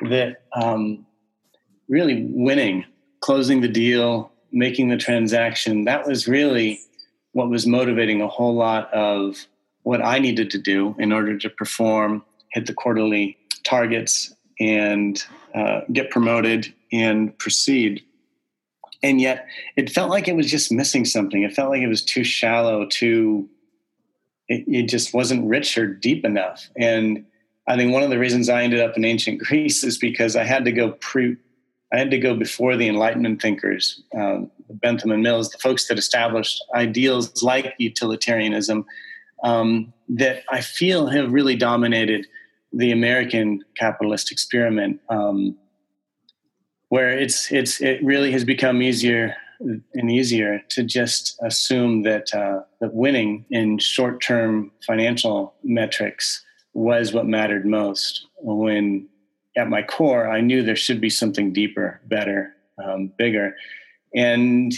that 0.03 0.43
um, 0.55 1.05
really 1.89 2.27
winning, 2.31 2.85
closing 3.21 3.61
the 3.61 3.69
deal, 3.69 4.30
making 4.53 4.89
the 4.89 4.97
transaction, 4.97 5.85
that 5.85 6.07
was 6.07 6.27
really 6.27 6.81
what 7.33 7.49
was 7.49 7.67
motivating 7.67 8.21
a 8.21 8.29
whole 8.29 8.55
lot 8.55 8.93
of 8.93 9.47
what 9.83 10.05
I 10.05 10.19
needed 10.19 10.51
to 10.51 10.59
do 10.59 10.95
in 10.99 11.13
order 11.13 11.39
to 11.39 11.51
perform, 11.51 12.25
hit 12.53 12.67
the 12.67 12.75
quarterly 12.75 13.37
targets, 13.65 14.35
and 14.59 15.23
uh, 15.55 15.81
get 15.93 16.11
promoted 16.11 16.73
and 16.93 17.37
proceed. 17.39 18.03
And 19.03 19.21
yet, 19.21 19.47
it 19.77 19.91
felt 19.91 20.11
like 20.11 20.29
it 20.29 20.37
was 20.37 20.51
just 20.51 20.71
missing 20.71 21.05
something. 21.05 21.43
It 21.43 21.55
felt 21.55 21.71
like 21.71 21.81
it 21.81 21.89
was 21.89 22.05
too 22.05 22.25
shallow, 22.25 22.87
too. 22.87 23.49
It, 24.49 24.65
it 24.67 24.83
just 24.89 25.15
wasn't 25.15 25.49
rich 25.49 25.79
or 25.79 25.87
deep 25.87 26.25
enough. 26.25 26.69
And 26.77 27.25
I 27.67 27.77
think 27.77 27.93
one 27.93 28.03
of 28.03 28.11
the 28.11 28.19
reasons 28.19 28.49
I 28.49 28.63
ended 28.63 28.81
up 28.81 28.97
in 28.97 29.05
ancient 29.05 29.41
Greece 29.45 29.83
is 29.85 29.97
because 29.97 30.37
I 30.37 30.45
had 30.45 30.65
to 30.67 30.73
go 30.73 30.93
pre 30.93 31.37
I 31.93 31.99
had 31.99 32.11
to 32.11 32.19
go 32.19 32.35
before 32.37 32.77
the 32.77 32.89
Enlightenment 32.89 33.43
thinkers, 33.43 34.03
um, 34.17 34.51
Bentham 34.69 35.11
and 35.11 35.23
Mills, 35.23 35.51
the 35.51 35.59
folks 35.59 35.89
that 35.89 35.99
established 35.99 36.63
ideals 36.75 37.43
like 37.43 37.75
utilitarianism 37.79 38.85
um, 39.43 39.93
that 40.09 40.45
I 40.51 40.61
feel 40.61 41.07
have 41.09 41.33
really 41.33 41.57
dominated 41.57 42.27
the 42.73 42.93
American 42.93 43.65
capitalist 43.77 44.31
experiment, 44.31 45.01
um, 45.09 45.57
where 46.89 47.11
it's 47.11 47.51
it's 47.51 47.81
it 47.81 48.03
really 48.05 48.31
has 48.33 48.45
become 48.45 48.83
easier 48.83 49.37
and 49.95 50.11
easier 50.11 50.63
to 50.71 50.83
just 50.83 51.39
assume 51.43 52.03
that 52.03 52.33
uh, 52.35 52.61
that 52.81 52.95
winning 52.95 53.45
in 53.51 53.79
short-term 53.79 54.71
financial 54.87 55.55
metrics 55.65 56.45
was 56.73 57.13
what 57.13 57.27
mattered 57.27 57.67
most 57.67 58.27
when 58.39 59.09
at 59.57 59.69
my 59.69 59.83
core, 59.83 60.31
I 60.31 60.41
knew 60.41 60.63
there 60.63 60.77
should 60.77 61.01
be 61.01 61.11
something 61.11 61.53
deeper, 61.53 62.01
better, 62.07 62.55
um, 62.83 63.13
bigger. 63.19 63.55
And 64.15 64.73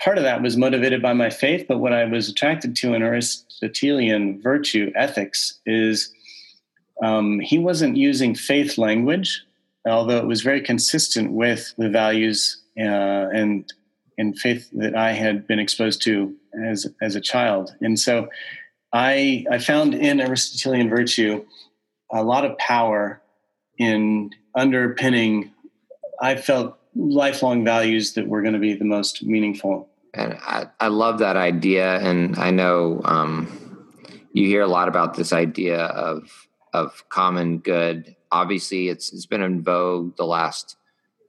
part 0.00 0.18
of 0.18 0.24
that 0.24 0.42
was 0.42 0.56
motivated 0.56 1.00
by 1.00 1.12
my 1.12 1.30
faith, 1.30 1.66
but 1.68 1.78
what 1.78 1.92
I 1.92 2.04
was 2.04 2.28
attracted 2.28 2.76
to 2.76 2.94
in 2.94 3.02
Aristotelian 3.02 4.40
virtue 4.42 4.92
ethics 4.94 5.60
is 5.64 6.12
um, 7.02 7.40
he 7.40 7.58
wasn't 7.58 7.96
using 7.96 8.34
faith 8.34 8.78
language, 8.78 9.42
although 9.86 10.18
it 10.18 10.26
was 10.26 10.42
very 10.42 10.60
consistent 10.60 11.32
with 11.32 11.72
the 11.78 11.88
values 11.88 12.62
uh, 12.78 13.28
and 13.32 13.72
and 14.18 14.38
faith 14.38 14.70
that 14.72 14.96
I 14.96 15.12
had 15.12 15.46
been 15.46 15.58
exposed 15.58 16.02
to 16.02 16.34
as 16.64 16.86
as 17.02 17.16
a 17.16 17.20
child. 17.20 17.74
And 17.80 17.98
so 17.98 18.28
I 18.92 19.44
I 19.50 19.58
found 19.58 19.94
in 19.94 20.20
Aristotelian 20.20 20.88
virtue 20.88 21.44
a 22.12 22.22
lot 22.22 22.44
of 22.44 22.56
power 22.58 23.20
in 23.78 24.30
underpinning 24.54 25.52
I 26.20 26.36
felt 26.36 26.78
lifelong 26.94 27.64
values 27.64 28.14
that 28.14 28.26
were 28.26 28.42
going 28.42 28.54
to 28.54 28.60
be 28.60 28.74
the 28.74 28.84
most 28.84 29.22
meaningful. 29.22 29.88
And 30.14 30.34
I, 30.40 30.66
I 30.80 30.88
love 30.88 31.18
that 31.18 31.36
idea. 31.36 31.98
And 32.00 32.38
I 32.38 32.50
know 32.50 33.02
um, 33.04 33.86
you 34.32 34.46
hear 34.46 34.62
a 34.62 34.68
lot 34.68 34.88
about 34.88 35.14
this 35.14 35.32
idea 35.32 35.84
of 35.84 36.48
of 36.72 37.08
common 37.08 37.58
good. 37.58 38.16
Obviously, 38.30 38.88
it's 38.88 39.12
it's 39.12 39.26
been 39.26 39.42
in 39.42 39.62
vogue 39.62 40.16
the 40.16 40.26
last 40.26 40.76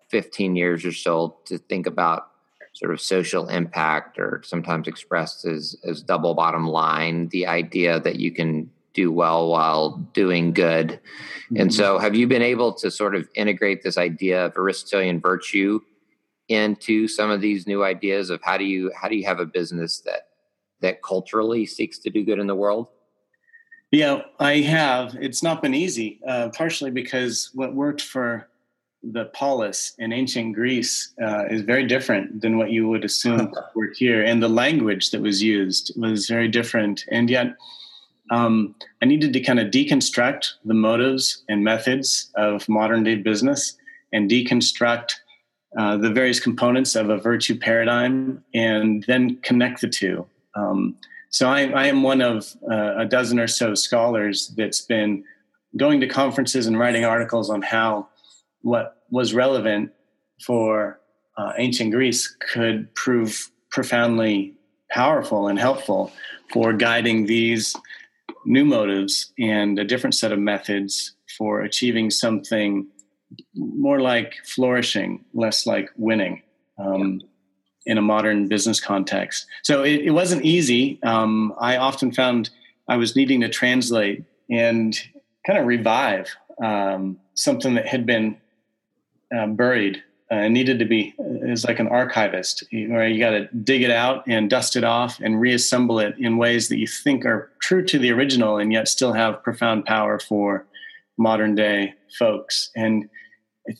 15 0.09 0.55
years 0.55 0.85
or 0.85 0.93
so 0.93 1.37
to 1.45 1.57
think 1.57 1.85
about 1.85 2.31
sort 2.73 2.93
of 2.93 3.01
social 3.01 3.47
impact 3.49 4.19
or 4.19 4.41
sometimes 4.45 4.87
expressed 4.87 5.45
as, 5.45 5.75
as 5.83 6.03
double 6.03 6.35
bottom 6.35 6.67
line, 6.67 7.27
the 7.29 7.47
idea 7.47 7.99
that 7.99 8.17
you 8.17 8.31
can 8.31 8.69
do 8.97 9.11
well 9.11 9.47
while 9.47 9.97
doing 10.13 10.51
good. 10.51 10.89
Mm-hmm. 10.89 11.57
And 11.57 11.73
so 11.73 11.99
have 11.99 12.15
you 12.15 12.27
been 12.27 12.41
able 12.41 12.73
to 12.73 12.89
sort 12.89 13.15
of 13.15 13.29
integrate 13.35 13.83
this 13.83 13.97
idea 13.97 14.45
of 14.47 14.57
Aristotelian 14.57 15.21
virtue 15.21 15.79
into 16.49 17.07
some 17.07 17.29
of 17.29 17.39
these 17.39 17.67
new 17.67 17.83
ideas 17.83 18.29
of 18.29 18.41
how 18.41 18.57
do 18.57 18.65
you 18.65 18.91
how 18.99 19.07
do 19.07 19.15
you 19.15 19.25
have 19.25 19.39
a 19.39 19.45
business 19.45 20.01
that 20.01 20.29
that 20.81 21.03
culturally 21.03 21.65
seeks 21.65 21.99
to 21.99 22.09
do 22.09 22.25
good 22.25 22.39
in 22.39 22.47
the 22.47 22.55
world? 22.55 22.87
Yeah, 23.91 24.21
I 24.39 24.57
have. 24.57 25.15
It's 25.19 25.43
not 25.43 25.61
been 25.61 25.73
easy, 25.73 26.19
uh, 26.27 26.49
partially 26.49 26.91
because 26.91 27.51
what 27.53 27.73
worked 27.73 28.01
for 28.01 28.49
the 29.03 29.25
polis 29.25 29.93
in 29.99 30.11
ancient 30.11 30.55
Greece 30.55 31.13
uh, 31.21 31.45
is 31.49 31.61
very 31.61 31.85
different 31.85 32.41
than 32.41 32.57
what 32.57 32.71
you 32.71 32.89
would 32.89 33.05
assume 33.05 33.53
worked 33.75 33.97
here, 33.97 34.23
and 34.23 34.41
the 34.41 34.49
language 34.49 35.11
that 35.11 35.21
was 35.21 35.41
used 35.41 35.93
was 35.95 36.27
very 36.27 36.47
different. 36.47 37.05
And 37.11 37.29
yet, 37.29 37.55
um, 38.31 38.75
I 39.01 39.05
needed 39.05 39.33
to 39.33 39.39
kind 39.39 39.59
of 39.59 39.67
deconstruct 39.67 40.53
the 40.65 40.73
motives 40.73 41.43
and 41.47 41.63
methods 41.63 42.31
of 42.35 42.67
modern 42.67 43.03
day 43.03 43.15
business 43.15 43.77
and 44.11 44.29
deconstruct 44.29 45.13
uh, 45.77 45.97
the 45.97 46.09
various 46.09 46.39
components 46.39 46.95
of 46.95 47.09
a 47.09 47.17
virtue 47.17 47.57
paradigm, 47.57 48.43
and 48.53 49.03
then 49.03 49.37
connect 49.43 49.81
the 49.81 49.87
two. 49.87 50.25
Um, 50.55 50.95
so 51.29 51.49
I, 51.49 51.67
I, 51.67 51.87
am 51.87 52.03
one 52.03 52.21
of 52.21 52.55
uh, 52.71 52.95
a 52.97 53.05
dozen 53.05 53.37
or 53.37 53.47
so 53.47 53.75
scholars 53.75 54.53
that's 54.57 54.81
been 54.81 55.23
going 55.75 55.99
to 55.99 56.07
conferences 56.07 56.67
and 56.67 56.79
writing 56.79 57.05
articles 57.05 57.49
on 57.49 57.61
how 57.61 58.07
what 58.61 59.03
was 59.11 59.33
relevant 59.33 59.91
for 60.41 60.99
uh, 61.37 61.51
ancient 61.57 61.91
Greece 61.91 62.35
could 62.51 62.93
prove 62.95 63.51
profoundly 63.69 64.55
powerful 64.89 65.47
and 65.47 65.59
helpful 65.59 66.11
for 66.51 66.73
guiding 66.73 67.25
these 67.25 67.75
new 68.47 68.65
motives 68.65 69.33
and 69.37 69.77
a 69.77 69.83
different 69.83 70.15
set 70.15 70.31
of 70.31 70.39
methods 70.39 71.13
for 71.37 71.61
achieving 71.61 72.09
something 72.09 72.87
more 73.53 73.99
like 73.99 74.35
flourishing, 74.45 75.25
less 75.33 75.65
like 75.65 75.89
winning 75.97 76.41
um, 76.77 77.21
in 77.85 77.97
a 77.97 78.01
modern 78.01 78.47
business 78.47 78.79
context. 78.79 79.45
So 79.63 79.83
it, 79.83 80.01
it 80.01 80.11
wasn't 80.11 80.45
easy. 80.45 80.99
Um, 81.03 81.53
I 81.59 81.77
often 81.77 82.11
found 82.11 82.49
I 82.87 82.97
was 82.97 83.15
needing 83.15 83.41
to 83.41 83.49
translate 83.49 84.23
and 84.49 84.97
kind 85.45 85.59
of 85.59 85.65
revive 85.65 86.33
um, 86.63 87.19
something 87.33 87.75
that 87.75 87.87
had 87.87 88.05
been 88.05 88.37
uh, 89.35 89.47
buried 89.47 90.03
uh, 90.29 90.47
needed 90.49 90.77
to 90.79 90.85
be 90.85 91.15
is 91.19 91.63
like 91.63 91.79
an 91.79 91.87
archivist 91.87 92.63
where 92.71 93.07
you 93.07 93.19
got 93.19 93.31
to 93.31 93.47
dig 93.63 93.81
it 93.81 93.91
out 93.91 94.23
and 94.27 94.49
dust 94.49 94.75
it 94.75 94.83
off 94.83 95.19
and 95.21 95.39
reassemble 95.39 95.99
it 95.99 96.15
in 96.19 96.37
ways 96.37 96.67
that 96.67 96.77
you 96.77 96.87
think 96.87 97.25
are 97.25 97.49
true 97.59 97.83
to 97.85 97.97
the 97.97 98.11
original 98.11 98.57
and 98.57 98.73
yet 98.73 98.87
still 98.87 99.13
have 99.13 99.41
profound 99.41 99.85
power 99.85 100.19
for 100.19 100.65
modern 101.17 101.55
day 101.55 101.93
folks. 102.17 102.69
And 102.75 103.09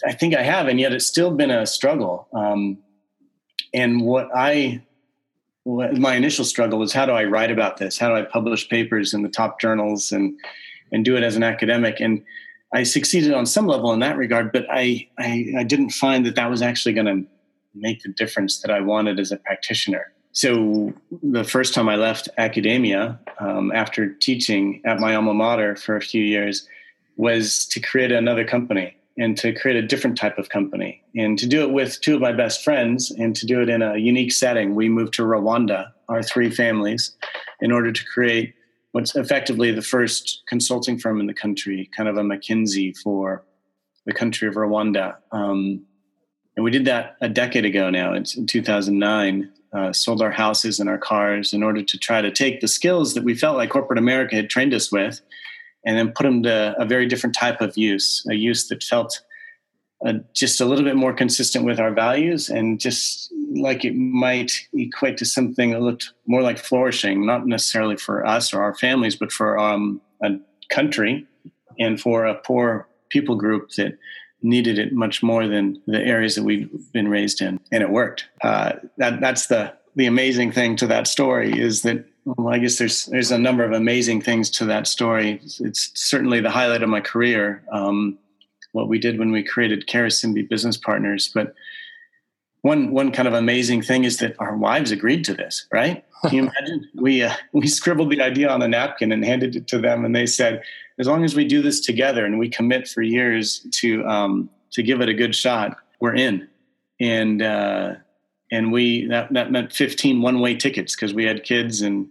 i 0.06 0.12
think 0.12 0.36
i 0.36 0.44
have 0.44 0.68
and 0.68 0.82
yet 0.82 0.92
it's 0.92 1.06
still 1.06 1.32
been 1.32 1.52
a 1.52 1.66
struggle. 1.66 2.28
Um, 2.34 2.78
and 3.74 4.02
what 4.02 4.30
i 4.34 4.82
what 5.64 5.98
my 5.98 6.16
initial 6.16 6.46
struggle 6.46 6.80
was 6.80 6.94
how 6.94 7.06
do 7.06 7.12
i 7.12 7.26
write 7.26 7.52
about 7.52 7.78
this? 7.78 7.98
How 7.98 8.08
do 8.08 8.16
i 8.16 8.22
publish 8.22 8.70
papers 8.70 9.14
in 9.14 9.22
the 9.22 9.30
top 9.30 9.60
journals 9.60 10.14
and 10.14 10.40
and 10.94 11.04
do 11.04 11.18
it 11.18 11.24
as 11.24 11.36
an 11.36 11.44
academic? 11.44 12.00
And 12.00 12.24
I 12.74 12.84
succeeded 12.84 13.34
on 13.34 13.46
some 13.46 13.68
level 13.68 13.94
in 13.94 14.00
that 14.00 14.18
regard, 14.18 14.52
but 14.52 14.66
I, 14.70 15.08
I, 15.18 15.54
I 15.60 15.64
didn't 15.64 15.92
find 15.92 16.26
that 16.26 16.36
that 16.36 16.50
was 16.50 16.62
actually 16.62 16.94
going 16.94 17.08
to 17.08 17.30
make 17.74 18.04
the 18.04 18.10
difference 18.10 18.60
that 18.62 18.72
I 18.72 18.82
wanted 18.82 19.20
as 19.20 19.32
a 19.32 19.38
practitioner. 19.38 20.12
So 20.34 20.94
the 21.24 21.44
first 21.44 21.74
time 21.74 21.90
I 21.90 21.96
left 21.96 22.30
academia 22.38 23.20
um, 23.40 23.72
after 23.72 24.14
teaching 24.14 24.82
at 24.86 25.00
my 25.00 25.16
alma 25.16 25.34
mater 25.34 25.76
for 25.76 25.96
a 25.96 26.02
few 26.02 26.22
years 26.22 26.68
was 27.16 27.66
to 27.68 27.80
create 27.80 28.12
another 28.12 28.46
company 28.46 28.96
and 29.18 29.36
to 29.38 29.52
create 29.54 29.78
a 29.78 29.88
different 29.88 30.18
type 30.18 30.38
of 30.38 30.50
company 30.50 31.02
and 31.16 31.40
to 31.40 31.48
do 31.48 31.64
it 31.64 31.72
with 31.72 32.00
two 32.02 32.16
of 32.16 32.22
my 32.22 32.32
best 32.32 32.64
friends 32.64 33.10
and 33.12 33.36
to 33.36 33.48
do 33.48 33.62
it 33.62 33.70
in 33.70 33.82
a 33.82 33.98
unique 33.98 34.32
setting. 34.32 34.76
We 34.76 34.90
moved 34.90 35.16
to 35.16 35.24
Rwanda, 35.24 35.92
our 36.08 36.22
three 36.22 36.52
families, 36.52 37.16
in 37.60 37.72
order 37.72 37.92
to 37.92 38.06
create 38.06 38.54
what's 38.92 39.16
effectively 39.16 39.72
the 39.72 39.82
first 39.82 40.44
consulting 40.48 40.98
firm 40.98 41.20
in 41.20 41.28
the 41.28 41.34
country, 41.34 41.90
kind 41.96 42.10
of 42.10 42.18
a 42.18 42.22
McKinsey 42.22 42.98
for 42.98 43.44
the 44.06 44.14
country 44.14 44.48
of 44.48 44.56
Rwanda. 44.56 45.18
Um, 45.32 45.86
and 46.56 46.64
we 46.64 46.72
did 46.72 46.86
that 46.86 47.18
a 47.22 47.30
decade 47.30 47.66
ago 47.66 47.90
now. 47.90 48.14
It's 48.14 48.36
in 48.36 48.48
2009. 48.48 49.52
Uh, 49.74 49.92
sold 49.92 50.22
our 50.22 50.32
houses 50.32 50.80
and 50.80 50.90
our 50.90 50.98
cars 50.98 51.54
in 51.54 51.62
order 51.62 51.84
to 51.84 51.98
try 51.98 52.22
to 52.22 52.32
take 52.32 52.62
the 52.62 52.68
skills 52.70 53.14
that 53.14 53.24
we 53.24 53.36
felt 53.36 53.58
like 53.58 53.70
corporate 53.70 54.00
America 54.00 54.36
had 54.36 54.50
trained 54.50 54.74
us 54.74 54.92
with 54.92 55.20
and 55.86 55.98
then 55.98 56.14
put 56.14 56.24
them 56.24 56.42
to 56.42 56.74
a 56.80 56.86
very 56.86 57.06
different 57.06 57.36
type 57.36 57.60
of 57.60 57.78
use, 57.78 58.26
a 58.32 58.34
use 58.34 58.70
that 58.70 58.82
felt 58.82 59.22
uh, 60.06 60.14
just 60.34 60.62
a 60.62 60.66
little 60.66 60.84
bit 60.84 60.96
more 60.96 61.14
consistent 61.14 61.66
with 61.66 61.80
our 61.80 61.92
values 61.92 62.50
and 62.50 62.80
just 62.80 63.34
like 63.56 63.84
it 63.84 63.96
might 63.96 64.68
equate 64.74 65.18
to 65.18 65.26
something 65.26 65.72
that 65.72 65.82
looked 65.82 66.14
more 66.28 66.42
like 66.42 66.58
flourishing, 66.58 67.26
not 67.26 67.48
necessarily 67.48 67.96
for 67.96 68.26
us 68.26 68.54
or 68.54 68.62
our 68.62 68.76
families, 68.76 69.16
but 69.16 69.32
for 69.32 69.58
um, 69.58 70.00
a 70.22 70.32
country 70.70 71.26
and 71.80 72.00
for 72.00 72.26
a 72.26 72.36
poor 72.36 72.88
people 73.10 73.36
group 73.36 73.72
that 73.72 73.98
needed 74.44 74.78
it 74.78 74.94
much 74.94 75.24
more 75.24 75.48
than 75.48 75.82
the 75.88 76.00
areas 76.00 76.36
that 76.36 76.44
we've 76.44 76.70
been 76.94 77.08
raised 77.08 77.42
in. 77.42 77.60
And 77.72 77.82
it 77.82 77.90
worked. 77.90 78.28
Uh, 78.44 78.74
that, 78.98 79.20
that's 79.20 79.48
the, 79.48 79.74
the 79.96 80.06
amazing 80.06 80.52
thing 80.52 80.76
to 80.76 80.88
that 80.88 81.08
story 81.08 81.60
is 81.60 81.82
that 81.82 82.06
well, 82.36 82.54
I 82.54 82.60
guess 82.60 82.78
there's 82.78 83.06
there's 83.06 83.32
a 83.32 83.40
number 83.40 83.64
of 83.64 83.72
amazing 83.72 84.22
things 84.22 84.50
to 84.52 84.66
that 84.66 84.86
story. 84.86 85.40
It's, 85.44 85.62
it's 85.62 85.92
certainly 85.96 86.42
the 86.42 86.50
highlight 86.50 86.84
of 86.84 86.90
my 86.90 87.00
career. 87.00 87.64
Um, 87.72 88.18
what 88.78 88.88
we 88.88 89.00
did 89.00 89.20
when 89.20 89.32
we 89.32 89.44
created 89.44 89.88
Karisimbi 89.88 90.48
Business 90.48 90.78
Partners, 90.78 91.30
but 91.34 91.54
one 92.62 92.92
one 92.92 93.12
kind 93.12 93.28
of 93.28 93.34
amazing 93.34 93.82
thing 93.82 94.04
is 94.04 94.18
that 94.18 94.36
our 94.40 94.56
wives 94.56 94.92
agreed 94.92 95.24
to 95.26 95.34
this, 95.34 95.68
right? 95.72 96.06
Can 96.24 96.34
you 96.34 96.42
imagine? 96.44 96.90
we 96.96 97.24
uh, 97.24 97.34
we 97.54 97.68
scribbled 97.68 98.12
the 98.12 98.22
idea 98.22 98.50
on 98.50 98.62
a 98.62 98.68
napkin 98.68 99.12
and 99.12 99.26
handed 99.26 99.56
it 99.56 99.68
to 99.68 99.80
them, 99.80 100.06
and 100.06 100.16
they 100.16 100.26
said, 100.26 100.62
as 101.00 101.08
long 101.08 101.24
as 101.24 101.36
we 101.36 101.46
do 101.46 101.62
this 101.62 101.80
together 101.80 102.26
and 102.26 102.40
we 102.40 102.50
commit 102.50 102.88
for 102.88 103.02
years 103.02 103.66
to 103.72 104.06
um, 104.06 104.50
to 104.72 104.84
give 104.84 105.02
it 105.02 105.10
a 105.10 105.14
good 105.14 105.36
shot, 105.36 105.78
we're 106.00 106.16
in. 106.16 106.48
And 107.00 107.42
uh, 107.42 107.96
and 108.52 108.72
we 108.72 109.08
that 109.08 109.34
that 109.34 109.52
meant 109.52 109.74
15 109.74 110.22
one 110.22 110.40
way 110.40 110.56
tickets 110.56 110.96
because 110.96 111.14
we 111.14 111.26
had 111.26 111.44
kids, 111.44 111.82
and 111.82 112.08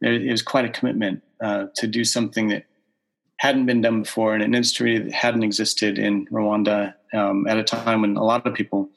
it 0.00 0.30
was 0.30 0.42
quite 0.42 0.64
a 0.64 0.70
commitment 0.70 1.22
uh, 1.40 1.66
to 1.76 1.86
do 1.86 2.04
something 2.04 2.48
that 2.48 2.64
hadn't 3.42 3.66
been 3.66 3.80
done 3.80 4.02
before 4.02 4.36
in 4.36 4.40
an 4.40 4.54
industry 4.54 4.98
that 4.98 5.12
hadn't 5.12 5.42
existed 5.42 5.98
in 5.98 6.26
Rwanda 6.26 6.94
um, 7.12 7.44
at 7.48 7.58
a 7.58 7.64
time 7.64 8.02
when 8.02 8.16
a 8.16 8.22
lot 8.22 8.46
of 8.46 8.54
people 8.54 8.88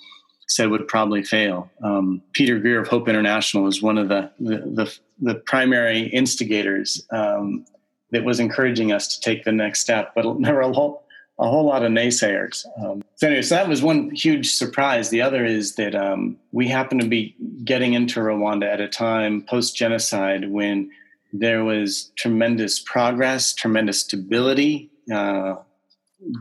said 0.47 0.69
would 0.69 0.87
probably 0.87 1.23
fail. 1.23 1.67
Um, 1.83 2.21
Peter 2.33 2.59
Greer 2.59 2.79
of 2.79 2.87
Hope 2.87 3.09
International 3.09 3.63
was 3.63 3.81
one 3.81 3.97
of 3.97 4.07
the 4.07 4.29
the, 4.39 4.57
the, 4.57 4.99
the 5.19 5.35
primary 5.47 6.01
instigators 6.09 7.03
um, 7.09 7.65
that 8.11 8.23
was 8.23 8.39
encouraging 8.39 8.91
us 8.91 9.15
to 9.15 9.21
take 9.21 9.45
the 9.45 9.51
next 9.51 9.79
step. 9.79 10.13
But 10.13 10.31
there 10.41 10.53
were 10.53 10.61
a 10.61 10.71
whole 10.71 11.07
a 11.39 11.49
whole 11.49 11.65
lot 11.65 11.83
of 11.83 11.91
naysayers. 11.91 12.67
Um, 12.79 13.03
so 13.15 13.25
anyway, 13.25 13.41
so 13.41 13.55
that 13.55 13.67
was 13.67 13.81
one 13.81 14.11
huge 14.11 14.51
surprise. 14.51 15.09
The 15.09 15.23
other 15.23 15.43
is 15.43 15.73
that 15.77 15.95
um, 15.95 16.37
we 16.51 16.67
happened 16.67 17.01
to 17.01 17.07
be 17.07 17.35
getting 17.63 17.93
into 17.93 18.19
Rwanda 18.19 18.71
at 18.71 18.79
a 18.79 18.87
time 18.87 19.41
post 19.41 19.75
genocide 19.75 20.51
when 20.51 20.91
there 21.39 21.63
was 21.63 22.11
tremendous 22.17 22.79
progress, 22.79 23.53
tremendous 23.53 24.01
stability. 24.01 24.89
Uh, 25.13 25.55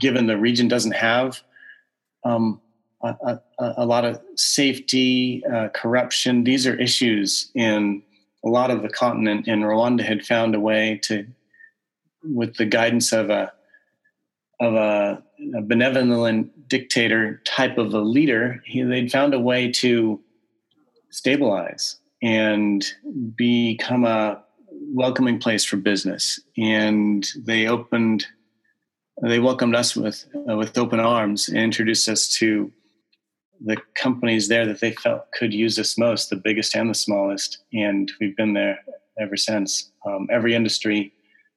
given 0.01 0.27
the 0.27 0.37
region 0.37 0.69
doesn't 0.69 0.93
have 0.93 1.43
um, 2.25 2.61
a, 3.03 3.15
a, 3.59 3.75
a 3.79 3.87
lot 3.87 4.05
of 4.05 4.21
safety, 4.37 5.43
uh, 5.53 5.69
corruption. 5.75 6.45
These 6.45 6.67
are 6.67 6.79
issues 6.81 7.51
in 7.55 8.03
a 8.45 8.49
lot 8.49 8.71
of 8.71 8.83
the 8.83 8.89
continent. 8.89 9.47
And 9.47 9.63
Rwanda 9.63 10.03
had 10.03 10.25
found 10.25 10.55
a 10.55 10.61
way 10.61 11.01
to, 11.05 11.27
with 12.23 12.57
the 12.57 12.67
guidance 12.67 13.13
of 13.13 13.31
a 13.31 13.53
of 14.61 14.75
a, 14.75 15.23
a 15.57 15.63
benevolent 15.63 16.69
dictator 16.69 17.43
type 17.45 17.77
of 17.77 17.93
a 17.93 17.99
leader, 17.99 18.63
he, 18.65 18.83
they'd 18.83 19.11
found 19.11 19.35
a 19.35 19.39
way 19.39 19.71
to 19.71 20.21
stabilize 21.11 21.97
and 22.23 22.87
become 23.35 24.05
a 24.05 24.44
welcoming 24.93 25.39
place 25.39 25.65
for 25.65 25.77
business. 25.77 26.41
And 26.57 27.27
they 27.37 27.67
opened, 27.67 28.27
they 29.23 29.39
welcomed 29.39 29.77
us 29.77 29.97
with 29.97 30.25
uh, 30.49 30.57
with 30.57 30.77
open 30.77 31.01
arms 31.01 31.49
and 31.49 31.59
introduced 31.59 32.09
us 32.09 32.29
to 32.37 32.73
the 33.65 33.77
companies 33.95 34.49
there 34.49 34.67
that 34.67 34.81
they 34.81 34.93
felt 34.93 35.31
could 35.33 35.55
use 35.55 35.79
us 35.79 35.97
most, 35.97 36.31
the 36.31 36.37
biggest 36.37 36.75
and 36.75 36.91
the 36.91 36.95
smallest. 36.95 37.59
And 37.73 38.11
we've 38.21 38.37
been 38.37 38.53
there 38.53 38.79
ever 39.19 39.37
since. 39.37 39.91
Um, 40.07 40.29
every 40.31 40.55
industry, 40.55 41.13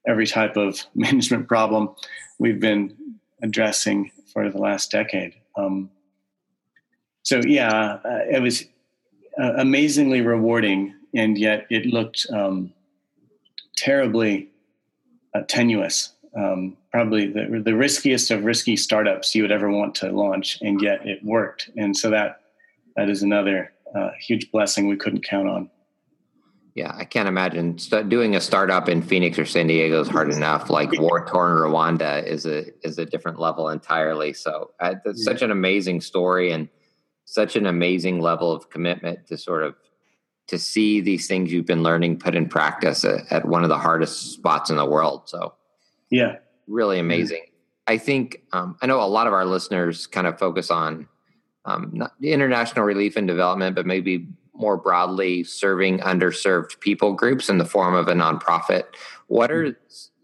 every 0.07 0.27
type 0.27 0.55
of 0.57 0.79
management 0.95 1.47
problem, 1.47 1.95
we've 2.39 2.59
been 2.59 2.95
addressing 3.41 4.11
for 4.31 4.49
the 4.49 4.57
last 4.57 4.91
decade. 4.91 5.33
Um, 5.57 5.89
so 7.23 7.41
yeah, 7.45 7.99
uh, 8.05 8.19
it 8.31 8.41
was 8.41 8.65
uh, 9.41 9.53
amazingly 9.57 10.21
rewarding, 10.21 10.93
and 11.13 11.37
yet 11.37 11.65
it 11.69 11.85
looked 11.85 12.25
um, 12.31 12.73
terribly 13.77 14.49
uh, 15.33 15.41
tenuous. 15.47 16.13
Um, 16.35 16.75
probably 16.91 17.27
the, 17.27 17.61
the 17.63 17.75
riskiest 17.75 18.29
of 18.31 18.43
risky 18.43 18.75
startups 18.75 19.33
you 19.33 19.41
would 19.43 19.51
ever 19.51 19.71
want 19.71 19.95
to 19.95 20.11
launch, 20.11 20.59
and 20.61 20.81
yet 20.81 21.07
it 21.07 21.23
worked. 21.23 21.69
And 21.77 21.95
so 21.95 22.09
that 22.09 22.41
that 22.95 23.09
is 23.09 23.23
another 23.23 23.71
uh, 23.95 24.09
huge 24.19 24.51
blessing 24.51 24.87
we 24.87 24.97
couldn't 24.97 25.23
count 25.23 25.47
on. 25.47 25.69
Yeah, 26.75 26.93
I 26.95 27.05
can't 27.05 27.27
imagine 27.27 27.79
St- 27.79 28.07
doing 28.07 28.35
a 28.35 28.41
startup 28.41 28.87
in 28.87 29.01
Phoenix 29.01 29.39
or 29.39 29.45
San 29.45 29.65
Diego 29.65 29.99
is 29.99 30.07
hard 30.07 30.31
enough. 30.31 30.69
Like 30.69 30.91
war 30.99 31.25
torn 31.25 31.57
Rwanda 31.57 32.23
is 32.23 32.45
a 32.45 32.65
is 32.85 32.99
a 32.99 33.05
different 33.05 33.39
level 33.39 33.69
entirely. 33.69 34.33
So 34.33 34.71
uh, 34.79 34.95
that's 35.03 35.25
yeah. 35.25 35.31
such 35.31 35.41
an 35.41 35.49
amazing 35.49 36.01
story 36.01 36.51
and 36.51 36.69
such 37.25 37.55
an 37.55 37.65
amazing 37.65 38.21
level 38.21 38.51
of 38.51 38.69
commitment 38.69 39.25
to 39.27 39.37
sort 39.37 39.63
of 39.63 39.75
to 40.47 40.57
see 40.57 41.01
these 41.01 41.27
things 41.27 41.51
you've 41.51 41.65
been 41.65 41.83
learning 41.83 42.19
put 42.19 42.35
in 42.35 42.47
practice 42.47 43.03
at, 43.03 43.31
at 43.31 43.45
one 43.45 43.63
of 43.63 43.69
the 43.69 43.77
hardest 43.77 44.31
spots 44.31 44.69
in 44.69 44.77
the 44.77 44.85
world. 44.85 45.29
So 45.29 45.53
yeah, 46.09 46.37
really 46.67 46.99
amazing. 46.99 47.43
Yeah. 47.43 47.93
I 47.93 47.97
think 47.97 48.41
um, 48.51 48.77
I 48.81 48.85
know 48.85 49.01
a 49.01 49.07
lot 49.07 49.27
of 49.27 49.33
our 49.33 49.45
listeners 49.45 50.07
kind 50.07 50.27
of 50.27 50.37
focus 50.37 50.71
on 50.71 51.07
um, 51.65 51.91
not 51.93 52.13
international 52.21 52.85
relief 52.85 53.17
and 53.17 53.27
development, 53.27 53.75
but 53.75 53.85
maybe 53.85 54.27
more 54.53 54.77
broadly 54.77 55.43
serving 55.43 55.99
underserved 55.99 56.79
people 56.79 57.13
groups 57.13 57.49
in 57.49 57.57
the 57.57 57.65
form 57.65 57.93
of 57.93 58.07
a 58.07 58.13
nonprofit. 58.13 58.83
What 59.27 59.51
are, 59.51 59.77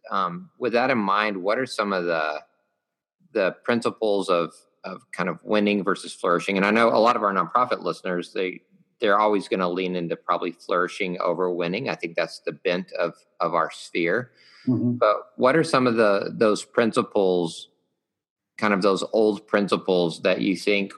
um, 0.10 0.50
with 0.58 0.74
that 0.74 0.90
in 0.90 0.98
mind, 0.98 1.38
what 1.38 1.60
are 1.60 1.66
some 1.66 1.94
of 1.94 2.06
the 2.06 2.42
the 3.34 3.56
principles 3.64 4.30
of 4.30 4.54
of 4.84 5.10
kind 5.12 5.30
of 5.30 5.40
winning 5.44 5.84
versus 5.84 6.14
flourishing? 6.14 6.58
And 6.58 6.66
I 6.66 6.72
know 6.72 6.90
a 6.90 7.00
lot 7.00 7.16
of 7.16 7.24
our 7.24 7.34
nonprofit 7.34 7.82
listeners 7.82 8.34
they 8.34 8.62
they're 9.00 9.20
always 9.20 9.48
going 9.48 9.60
to 9.60 9.68
lean 9.68 9.96
into 9.96 10.16
probably 10.16 10.52
flourishing 10.52 11.20
over 11.20 11.52
winning. 11.52 11.90
I 11.90 11.96
think 11.96 12.16
that's 12.16 12.40
the 12.40 12.52
bent 12.52 12.92
of 12.94 13.14
of 13.40 13.54
our 13.54 13.70
sphere. 13.72 14.32
Mm-hmm. 14.68 14.94
But 14.94 15.18
what 15.36 15.56
are 15.56 15.64
some 15.64 15.88
of 15.88 15.96
the 15.96 16.32
those 16.34 16.64
principles, 16.64 17.70
kind 18.58 18.74
of 18.74 18.82
those 18.82 19.04
old 19.14 19.46
principles 19.48 20.22
that 20.22 20.42
you 20.42 20.56
think 20.56 20.94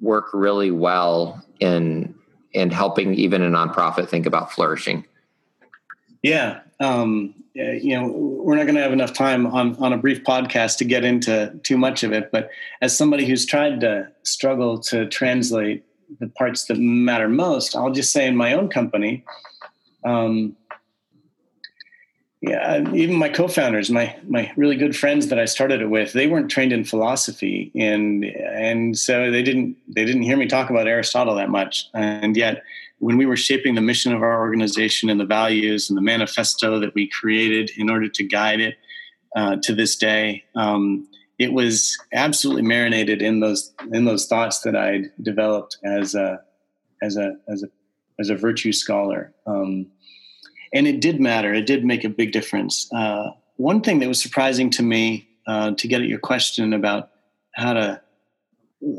work 0.00 0.30
really 0.32 0.70
well 0.70 1.44
in 1.60 2.14
in 2.52 2.70
helping 2.70 3.14
even 3.14 3.42
a 3.42 3.50
nonprofit 3.50 4.08
think 4.08 4.26
about 4.26 4.52
flourishing? 4.52 5.04
Yeah, 6.22 6.60
um, 6.78 7.34
you 7.54 7.98
know, 7.98 8.06
we're 8.06 8.54
not 8.54 8.64
going 8.64 8.76
to 8.76 8.82
have 8.82 8.92
enough 8.92 9.12
time 9.12 9.46
on 9.46 9.76
on 9.76 9.92
a 9.92 9.96
brief 9.96 10.22
podcast 10.22 10.78
to 10.78 10.84
get 10.84 11.04
into 11.04 11.58
too 11.62 11.76
much 11.76 12.02
of 12.02 12.12
it. 12.12 12.30
But 12.30 12.50
as 12.80 12.96
somebody 12.96 13.26
who's 13.26 13.44
tried 13.44 13.80
to 13.80 14.08
struggle 14.22 14.78
to 14.80 15.08
translate 15.08 15.84
the 16.20 16.28
parts 16.28 16.64
that 16.66 16.78
matter 16.78 17.28
most, 17.28 17.76
I'll 17.76 17.92
just 17.92 18.12
say 18.12 18.26
in 18.26 18.36
my 18.36 18.54
own 18.54 18.68
company, 18.68 19.24
um, 20.04 20.56
yeah, 22.42 22.84
even 22.92 23.14
my 23.16 23.28
co-founders, 23.28 23.88
my 23.88 24.16
my 24.26 24.52
really 24.56 24.74
good 24.74 24.96
friends 24.96 25.28
that 25.28 25.38
I 25.38 25.44
started 25.44 25.80
it 25.80 25.86
with, 25.86 26.12
they 26.12 26.26
weren't 26.26 26.50
trained 26.50 26.72
in 26.72 26.82
philosophy, 26.82 27.70
and 27.76 28.24
and 28.24 28.98
so 28.98 29.30
they 29.30 29.44
didn't 29.44 29.76
they 29.86 30.04
didn't 30.04 30.22
hear 30.22 30.36
me 30.36 30.46
talk 30.46 30.68
about 30.68 30.88
Aristotle 30.88 31.36
that 31.36 31.50
much. 31.50 31.88
And 31.94 32.36
yet, 32.36 32.64
when 32.98 33.16
we 33.16 33.26
were 33.26 33.36
shaping 33.36 33.76
the 33.76 33.80
mission 33.80 34.12
of 34.12 34.22
our 34.22 34.40
organization 34.40 35.08
and 35.08 35.20
the 35.20 35.24
values 35.24 35.88
and 35.88 35.96
the 35.96 36.02
manifesto 36.02 36.80
that 36.80 36.92
we 36.94 37.08
created 37.08 37.70
in 37.76 37.88
order 37.88 38.08
to 38.08 38.24
guide 38.24 38.60
it 38.60 38.74
uh, 39.36 39.56
to 39.62 39.72
this 39.72 39.94
day, 39.94 40.42
um, 40.56 41.06
it 41.42 41.52
was 41.52 41.98
absolutely 42.12 42.62
marinated 42.62 43.20
in 43.20 43.40
those 43.40 43.72
in 43.92 44.04
those 44.04 44.26
thoughts 44.26 44.60
that 44.60 44.76
I'd 44.76 45.10
developed 45.20 45.76
as 45.84 46.14
a 46.14 46.40
as 47.02 47.16
a 47.16 47.34
as 47.48 47.64
a 47.64 47.68
as 48.20 48.30
a 48.30 48.36
virtue 48.36 48.72
scholar. 48.72 49.34
Um, 49.46 49.90
and 50.72 50.86
it 50.86 51.00
did 51.00 51.20
matter. 51.20 51.52
It 51.52 51.66
did 51.66 51.84
make 51.84 52.04
a 52.04 52.08
big 52.08 52.30
difference. 52.32 52.88
Uh, 52.94 53.30
one 53.56 53.80
thing 53.80 53.98
that 53.98 54.08
was 54.08 54.22
surprising 54.22 54.70
to 54.70 54.82
me, 54.82 55.28
uh, 55.48 55.72
to 55.72 55.88
get 55.88 56.00
at 56.00 56.08
your 56.08 56.20
question 56.20 56.72
about 56.72 57.10
how 57.52 57.72
to 57.72 58.00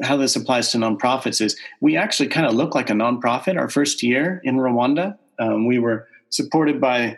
how 0.04 0.18
this 0.18 0.36
applies 0.36 0.70
to 0.72 0.78
nonprofits, 0.78 1.40
is 1.40 1.58
we 1.80 1.96
actually 1.96 2.28
kind 2.28 2.46
of 2.46 2.54
look 2.54 2.76
like 2.76 2.90
a 2.90 2.94
nonprofit. 2.94 3.58
Our 3.58 3.70
first 3.70 4.04
year 4.04 4.42
in 4.44 4.58
Rwanda, 4.58 5.18
um, 5.40 5.66
we 5.66 5.80
were 5.80 6.08
supported 6.30 6.82
by 6.82 7.18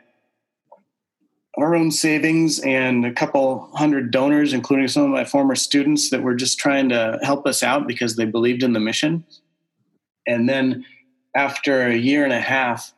our 1.58 1.76
own 1.76 1.92
savings 1.92 2.60
and 2.60 3.06
a 3.06 3.14
couple 3.14 3.70
hundred 3.74 4.12
donors, 4.12 4.54
including 4.54 4.88
some 4.88 5.04
of 5.04 5.10
my 5.10 5.24
former 5.24 5.56
students 5.56 6.10
that 6.10 6.22
were 6.22 6.36
just 6.36 6.60
trying 6.60 6.90
to 6.90 7.18
help 7.22 7.48
us 7.48 7.64
out 7.64 7.88
because 7.88 8.16
they 8.16 8.26
believed 8.26 8.64
in 8.64 8.74
the 8.74 8.80
mission. 8.80 9.24
And 10.28 10.50
then 10.50 10.86
after 11.36 11.88
a 11.88 11.96
year 11.96 12.24
and 12.24 12.34
a 12.34 12.42
half, 12.42 12.94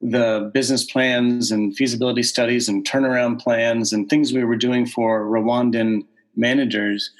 the 0.00 0.50
business 0.52 0.84
plans 0.84 1.50
and 1.50 1.74
feasibility 1.74 2.22
studies 2.22 2.68
and 2.68 2.86
turnaround 2.86 3.40
plans 3.40 3.92
and 3.92 4.08
things 4.08 4.32
we 4.32 4.44
were 4.44 4.56
doing 4.56 4.86
for 4.86 5.24
Rwandan 5.24 6.06
managers 6.36 7.10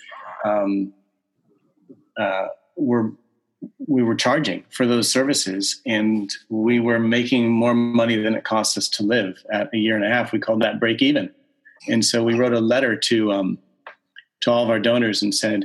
um, 0.44 0.92
uh, 2.18 2.48
were 2.76 3.12
we 3.86 4.02
were 4.02 4.14
charging 4.14 4.64
for 4.70 4.86
those 4.86 5.10
services 5.10 5.80
and 5.86 6.34
we 6.48 6.78
were 6.78 6.98
making 6.98 7.48
more 7.50 7.74
money 7.74 8.16
than 8.16 8.34
it 8.34 8.44
cost 8.44 8.76
us 8.76 8.88
to 8.88 9.02
live 9.02 9.42
at 9.52 9.72
a 9.72 9.78
year 9.78 9.96
and 9.96 10.04
a 10.04 10.08
half 10.08 10.32
we 10.32 10.38
called 10.38 10.60
that 10.60 10.78
break 10.78 11.00
even 11.00 11.30
and 11.88 12.04
so 12.04 12.22
we 12.22 12.34
wrote 12.34 12.52
a 12.52 12.60
letter 12.60 12.96
to 12.96 13.32
um, 13.32 13.58
to 14.40 14.50
all 14.50 14.62
of 14.62 14.70
our 14.70 14.80
donors 14.80 15.22
and 15.22 15.34
said 15.34 15.64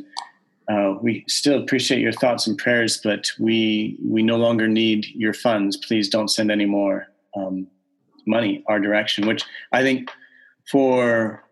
uh, 0.72 0.96
we 1.02 1.26
still 1.28 1.62
appreciate 1.62 2.00
your 2.00 2.14
thoughts 2.14 2.48
and 2.48 2.58
prayers, 2.58 2.98
but 3.04 3.32
we 3.40 3.98
we 4.04 4.22
no 4.22 4.38
longer 4.38 4.68
need 4.68 5.06
your 5.08 5.34
funds. 5.34 5.76
Please 5.76 6.08
don't 6.08 6.30
send 6.30 6.52
any 6.52 6.66
more 6.66 7.08
um, 7.36 7.68
money 8.26 8.64
our 8.68 8.80
direction. 8.80 9.28
Which 9.28 9.44
I 9.72 9.82
think 9.82 10.10
for 10.70 11.44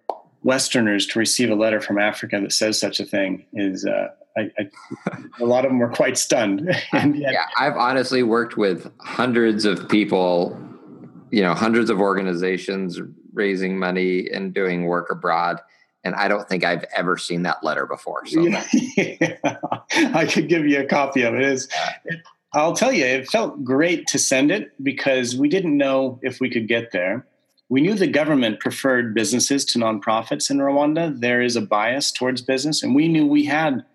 Westerners 0.43 1.05
to 1.07 1.19
receive 1.19 1.49
a 1.49 1.55
letter 1.55 1.81
from 1.81 1.97
Africa 1.97 2.39
that 2.39 2.53
says 2.53 2.79
such 2.79 2.99
a 2.99 3.05
thing 3.05 3.45
is. 3.53 3.85
Uh, 3.85 4.09
I, 4.39 4.51
I, 4.61 5.23
a 5.39 5.45
lot 5.45 5.65
of 5.65 5.71
them 5.71 5.79
were 5.79 5.89
quite 5.89 6.17
stunned. 6.17 6.69
Uh, 6.93 7.07
yet, 7.13 7.33
yeah, 7.33 7.45
I've 7.57 7.75
honestly 7.75 8.23
worked 8.23 8.57
with 8.57 8.91
hundreds 8.99 9.65
of 9.65 9.87
people, 9.89 10.57
you 11.29 11.41
know, 11.41 11.53
hundreds 11.53 11.89
of 11.89 11.99
organizations 11.99 12.99
raising 13.33 13.77
money 13.77 14.27
and 14.29 14.53
doing 14.53 14.85
work 14.85 15.11
abroad 15.11 15.59
and 16.03 16.15
I 16.15 16.27
don't 16.27 16.47
think 16.47 16.63
I've 16.63 16.85
ever 16.95 17.17
seen 17.17 17.43
that 17.43 17.63
letter 17.63 17.85
before. 17.85 18.25
So 18.25 18.41
yeah. 18.41 18.63
I 20.13 20.25
could 20.25 20.47
give 20.47 20.65
you 20.65 20.79
a 20.79 20.85
copy 20.85 21.23
of 21.23 21.35
it. 21.35 21.41
It's, 21.41 21.67
it. 22.05 22.21
I'll 22.53 22.75
tell 22.75 22.91
you, 22.91 23.05
it 23.05 23.29
felt 23.29 23.63
great 23.63 24.07
to 24.07 24.17
send 24.17 24.51
it 24.51 24.71
because 24.81 25.35
we 25.35 25.49
didn't 25.49 25.77
know 25.77 26.19
if 26.23 26.39
we 26.39 26.49
could 26.49 26.67
get 26.67 26.91
there. 26.91 27.27
We 27.67 27.81
knew 27.81 27.93
the 27.93 28.07
government 28.07 28.59
preferred 28.59 29.13
businesses 29.13 29.63
to 29.65 29.79
nonprofits 29.79 30.49
in 30.49 30.57
Rwanda. 30.57 31.19
There 31.19 31.41
is 31.41 31.55
a 31.55 31.61
bias 31.61 32.11
towards 32.11 32.41
business, 32.41 32.81
and 32.81 32.95
we 32.95 33.07
knew 33.07 33.27
we 33.27 33.45
had 33.45 33.85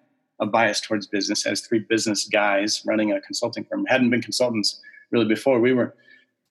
a 0.40 0.47
bias 0.47 0.81
towards 0.81 1.07
business 1.07 1.47
as 1.47 1.61
three 1.61 1.79
business 1.79 2.29
guys 2.29 2.83
running 2.87 3.12
a 3.12 3.20
consulting 3.20 3.64
firm. 3.64 3.87
Hadn't 3.87 4.11
been 4.11 4.23
consultants 4.23 4.81
really 5.11 5.27
before. 5.27 5.61
We 5.61 5.73
were, 5.73 5.94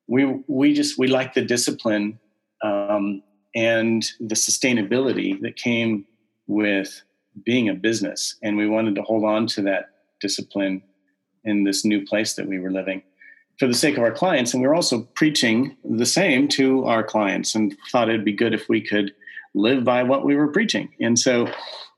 we 0.08 0.41
we 0.48 0.74
just 0.74 0.98
we 0.98 1.08
liked 1.08 1.36
the 1.36 1.41
discipline 1.41 2.19
um, 2.63 3.22
and 3.56 4.04
the 4.19 4.36
sustainability 4.36 5.39
that 5.41 5.56
came 5.56 6.06
with 6.48 7.04
being 7.46 7.69
a 7.69 7.74
business. 7.74 8.36
And 8.41 8.58
we 8.58 8.67
wanted 8.67 8.96
to 8.96 9.02
hold 9.02 9.24
on 9.24 9.48
to 9.48 9.62
that 9.63 9.89
discipline 10.22 10.82
in 11.43 11.63
this 11.63 11.84
new 11.84 12.06
place 12.06 12.36
that 12.36 12.48
we 12.48 12.60
were 12.60 12.72
living 12.72 13.04
for 13.60 13.67
the 13.67 13.74
sake 13.74 13.98
of 13.98 14.04
our 14.04 14.12
clients. 14.12 14.54
And 14.54 14.62
we 14.62 14.67
were 14.67 14.76
also 14.76 15.02
preaching 15.13 15.76
the 15.84 16.06
same 16.06 16.48
to 16.50 16.86
our 16.86 17.04
clients 17.04 17.54
and 17.56 17.76
thought 17.91 18.10
it'd 18.10 18.26
be 18.26 18.34
good 18.34 18.54
if 18.54 18.67
we 18.69 18.82
could 18.82 19.13
live 19.54 19.84
by 19.84 20.02
what 20.04 20.26
we 20.26 20.36
were 20.36 20.48
preaching. 20.48 20.89
And 21.00 21.17
so 21.19 21.48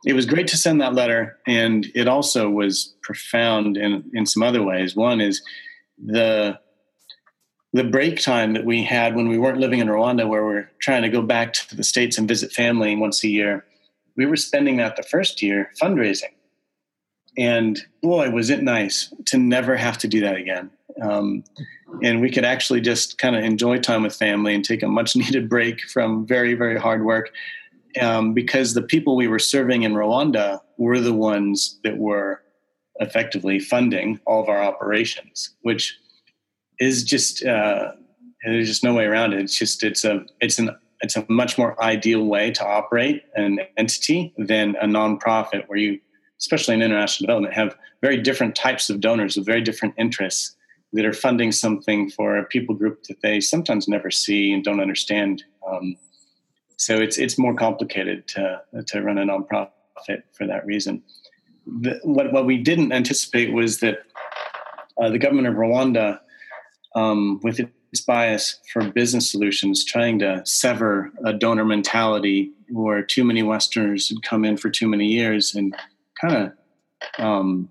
it 0.05 0.13
was 0.13 0.25
great 0.25 0.47
to 0.47 0.57
send 0.57 0.81
that 0.81 0.93
letter. 0.93 1.37
And 1.47 1.87
it 1.95 2.07
also 2.07 2.49
was 2.49 2.95
profound 3.01 3.75
in, 3.77 4.09
in 4.13 4.25
some 4.25 4.43
other 4.43 4.63
ways. 4.63 4.95
One 4.95 5.21
is 5.21 5.41
the 6.03 6.59
the 7.73 7.83
break 7.83 8.21
time 8.21 8.53
that 8.53 8.63
we 8.63 8.85
had 8.85 9.17
when 9.17 9.27
we 9.27 9.37
weren't 9.37 9.57
living 9.57 9.79
in 9.79 9.89
Rwanda, 9.89 10.29
where 10.29 10.45
we're 10.45 10.69
trying 10.79 11.01
to 11.01 11.09
go 11.09 11.21
back 11.21 11.51
to 11.51 11.75
the 11.75 11.83
States 11.83 12.17
and 12.17 12.25
visit 12.25 12.53
family 12.53 12.95
once 12.95 13.21
a 13.21 13.27
year, 13.27 13.65
we 14.15 14.25
were 14.25 14.37
spending 14.37 14.77
that 14.77 14.95
the 14.95 15.03
first 15.03 15.41
year 15.41 15.71
fundraising. 15.81 16.31
And 17.37 17.77
boy, 18.01 18.29
was 18.29 18.49
it 18.49 18.63
nice 18.63 19.13
to 19.25 19.37
never 19.37 19.75
have 19.75 19.97
to 19.97 20.07
do 20.07 20.21
that 20.21 20.37
again. 20.37 20.71
Um, 21.01 21.43
and 22.01 22.21
we 22.21 22.31
could 22.31 22.45
actually 22.45 22.79
just 22.79 23.17
kind 23.17 23.35
of 23.35 23.43
enjoy 23.43 23.79
time 23.79 24.03
with 24.03 24.15
family 24.15 24.55
and 24.55 24.63
take 24.63 24.81
a 24.81 24.87
much 24.87 25.15
needed 25.17 25.49
break 25.49 25.81
from 25.81 26.25
very, 26.25 26.53
very 26.53 26.79
hard 26.79 27.03
work. 27.03 27.31
Um, 28.01 28.33
because 28.33 28.73
the 28.73 28.81
people 28.81 29.15
we 29.15 29.27
were 29.27 29.39
serving 29.39 29.83
in 29.83 29.93
Rwanda 29.93 30.59
were 30.77 30.99
the 30.99 31.13
ones 31.13 31.79
that 31.83 31.97
were 31.97 32.41
effectively 32.99 33.59
funding 33.59 34.19
all 34.25 34.41
of 34.41 34.49
our 34.49 34.61
operations, 34.61 35.55
which 35.61 35.97
is 36.79 37.03
just 37.03 37.45
uh, 37.45 37.91
there's 38.43 38.67
just 38.67 38.83
no 38.83 38.93
way 38.93 39.05
around 39.05 39.33
it. 39.33 39.39
It's 39.39 39.57
just 39.57 39.83
it's 39.83 40.03
a 40.03 40.25
it's 40.41 40.59
an 40.59 40.71
it's 41.01 41.15
a 41.15 41.25
much 41.29 41.57
more 41.57 41.81
ideal 41.83 42.25
way 42.25 42.51
to 42.51 42.65
operate 42.65 43.23
an 43.35 43.59
entity 43.77 44.33
than 44.37 44.75
a 44.81 44.85
nonprofit 44.85 45.67
where 45.67 45.77
you, 45.77 45.99
especially 46.39 46.73
in 46.73 46.81
international 46.81 47.27
development, 47.27 47.53
have 47.53 47.77
very 48.01 48.17
different 48.21 48.55
types 48.55 48.89
of 48.89 49.01
donors 49.01 49.35
with 49.35 49.45
very 49.45 49.61
different 49.61 49.93
interests 49.97 50.55
that 50.93 51.05
are 51.05 51.13
funding 51.13 51.51
something 51.51 52.09
for 52.09 52.37
a 52.37 52.45
people 52.45 52.73
group 52.73 53.03
that 53.03 53.21
they 53.21 53.41
sometimes 53.41 53.87
never 53.87 54.09
see 54.09 54.51
and 54.51 54.63
don't 54.63 54.79
understand. 54.79 55.43
Um, 55.69 55.97
so 56.77 56.95
it's 56.97 57.17
it's 57.17 57.37
more 57.37 57.53
complicated 57.53 58.27
to 58.29 58.61
to 58.87 59.01
run 59.01 59.17
a 59.17 59.25
nonprofit 59.25 60.23
for 60.33 60.47
that 60.47 60.65
reason. 60.65 61.03
The, 61.65 61.99
what 62.03 62.31
what 62.31 62.45
we 62.45 62.57
didn't 62.57 62.91
anticipate 62.91 63.53
was 63.53 63.79
that 63.79 63.99
uh, 65.01 65.09
the 65.09 65.19
government 65.19 65.47
of 65.47 65.55
Rwanda, 65.55 66.19
um, 66.95 67.39
with 67.43 67.59
its 67.59 68.01
bias 68.01 68.59
for 68.71 68.89
business 68.91 69.29
solutions, 69.29 69.83
trying 69.83 70.19
to 70.19 70.41
sever 70.45 71.11
a 71.23 71.33
donor 71.33 71.65
mentality 71.65 72.51
where 72.69 73.01
too 73.01 73.23
many 73.23 73.43
Westerners 73.43 74.09
had 74.09 74.21
come 74.23 74.45
in 74.45 74.57
for 74.57 74.69
too 74.69 74.87
many 74.87 75.05
years 75.05 75.55
and 75.55 75.75
kind 76.19 76.35
of 77.17 77.23
um, 77.23 77.69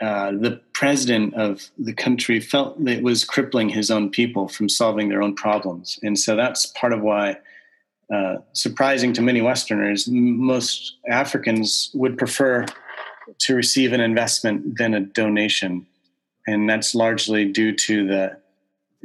uh, 0.00 0.32
the 0.32 0.60
president 0.72 1.34
of 1.34 1.70
the 1.78 1.92
country 1.92 2.40
felt 2.40 2.82
that 2.84 2.98
it 2.98 3.02
was 3.02 3.24
crippling 3.24 3.68
his 3.68 3.90
own 3.90 4.10
people 4.10 4.48
from 4.48 4.68
solving 4.68 5.08
their 5.08 5.22
own 5.22 5.34
problems. 5.34 5.98
And 6.02 6.18
so 6.18 6.36
that's 6.36 6.66
part 6.66 6.92
of 6.92 7.02
why, 7.02 7.36
uh, 8.12 8.36
surprising 8.52 9.12
to 9.12 9.22
many 9.22 9.40
Westerners, 9.40 10.08
most 10.08 10.96
Africans 11.08 11.90
would 11.94 12.18
prefer 12.18 12.66
to 13.38 13.54
receive 13.54 13.92
an 13.92 14.00
investment 14.00 14.78
than 14.78 14.94
a 14.94 15.00
donation. 15.00 15.86
And 16.46 16.68
that's 16.68 16.94
largely 16.94 17.44
due 17.44 17.74
to 17.76 18.06
the 18.06 18.36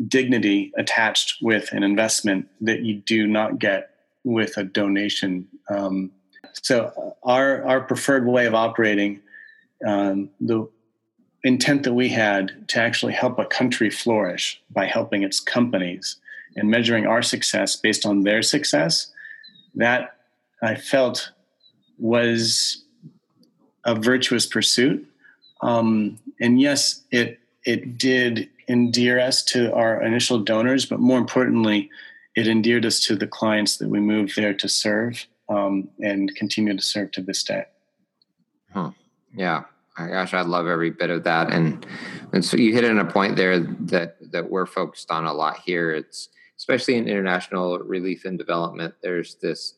dignity 0.08 0.72
attached 0.78 1.36
with 1.42 1.72
an 1.72 1.84
investment 1.84 2.48
that 2.62 2.82
you 2.82 2.96
do 2.96 3.28
not 3.28 3.60
get 3.60 3.92
with 4.24 4.58
a 4.58 4.64
donation. 4.64 5.48
Um, 5.70 6.12
so 6.54 7.16
our 7.24 7.64
our 7.64 7.82
preferred 7.82 8.26
way 8.26 8.46
of 8.46 8.56
operating, 8.56 9.22
um, 9.86 10.30
the 10.40 10.68
intent 11.44 11.84
that 11.84 11.94
we 11.94 12.10
had 12.10 12.68
to 12.70 12.82
actually 12.82 13.14
help 13.14 13.38
a 13.38 13.46
country 13.46 13.90
flourish 13.92 14.62
by 14.72 14.86
helping 14.86 15.22
its 15.22 15.40
companies 15.40 16.18
and 16.56 16.70
measuring 16.70 17.06
our 17.06 17.22
success 17.22 17.76
based 17.76 18.06
on 18.06 18.24
their 18.24 18.42
success, 18.42 19.12
that 19.76 20.18
I 20.62 20.76
felt 20.76 21.32
was 21.98 22.84
a 23.84 23.96
virtuous 23.96 24.46
pursuit. 24.46 25.06
Um, 25.62 26.20
and 26.40 26.60
yes, 26.60 27.04
it 27.12 27.40
it 27.66 27.98
did 27.98 28.50
endear 28.68 29.20
us 29.20 29.44
to 29.44 29.74
our 29.74 30.02
initial 30.02 30.40
donors, 30.40 30.86
but 30.86 31.00
more 31.00 31.18
importantly, 31.18 31.90
it 32.36 32.48
endeared 32.48 32.86
us 32.86 33.00
to 33.02 33.16
the 33.16 33.28
clients 33.28 33.78
that 33.78 33.90
we 33.90 34.00
moved 34.00 34.36
there 34.36 34.54
to 34.54 34.68
serve 34.68 35.26
um, 35.50 35.90
and 36.00 36.36
continue 36.36 36.76
to 36.76 36.84
serve 36.84 37.12
to 37.12 37.22
this 37.22 37.44
day. 37.44 37.66
Huh. 38.74 38.92
Yeah. 39.36 39.64
Gosh, 39.98 40.34
I 40.34 40.42
love 40.42 40.68
every 40.68 40.90
bit 40.90 41.10
of 41.10 41.24
that. 41.24 41.54
And, 41.54 41.86
and 42.34 42.44
so 42.44 42.58
you 42.58 42.74
hit 42.74 42.84
on 42.84 43.00
a 43.00 43.06
point 43.06 43.38
there 43.38 43.60
that, 43.60 44.18
that 44.32 44.50
we're 44.50 44.66
focused 44.66 45.10
on 45.10 45.26
a 45.26 45.34
lot 45.34 45.60
here. 45.66 45.92
It's 45.92 46.28
especially 46.66 46.96
in 46.96 47.08
international 47.08 47.78
relief 47.78 48.26
and 48.26 48.40
development, 48.40 48.92
there's 49.04 49.36
this 49.36 49.76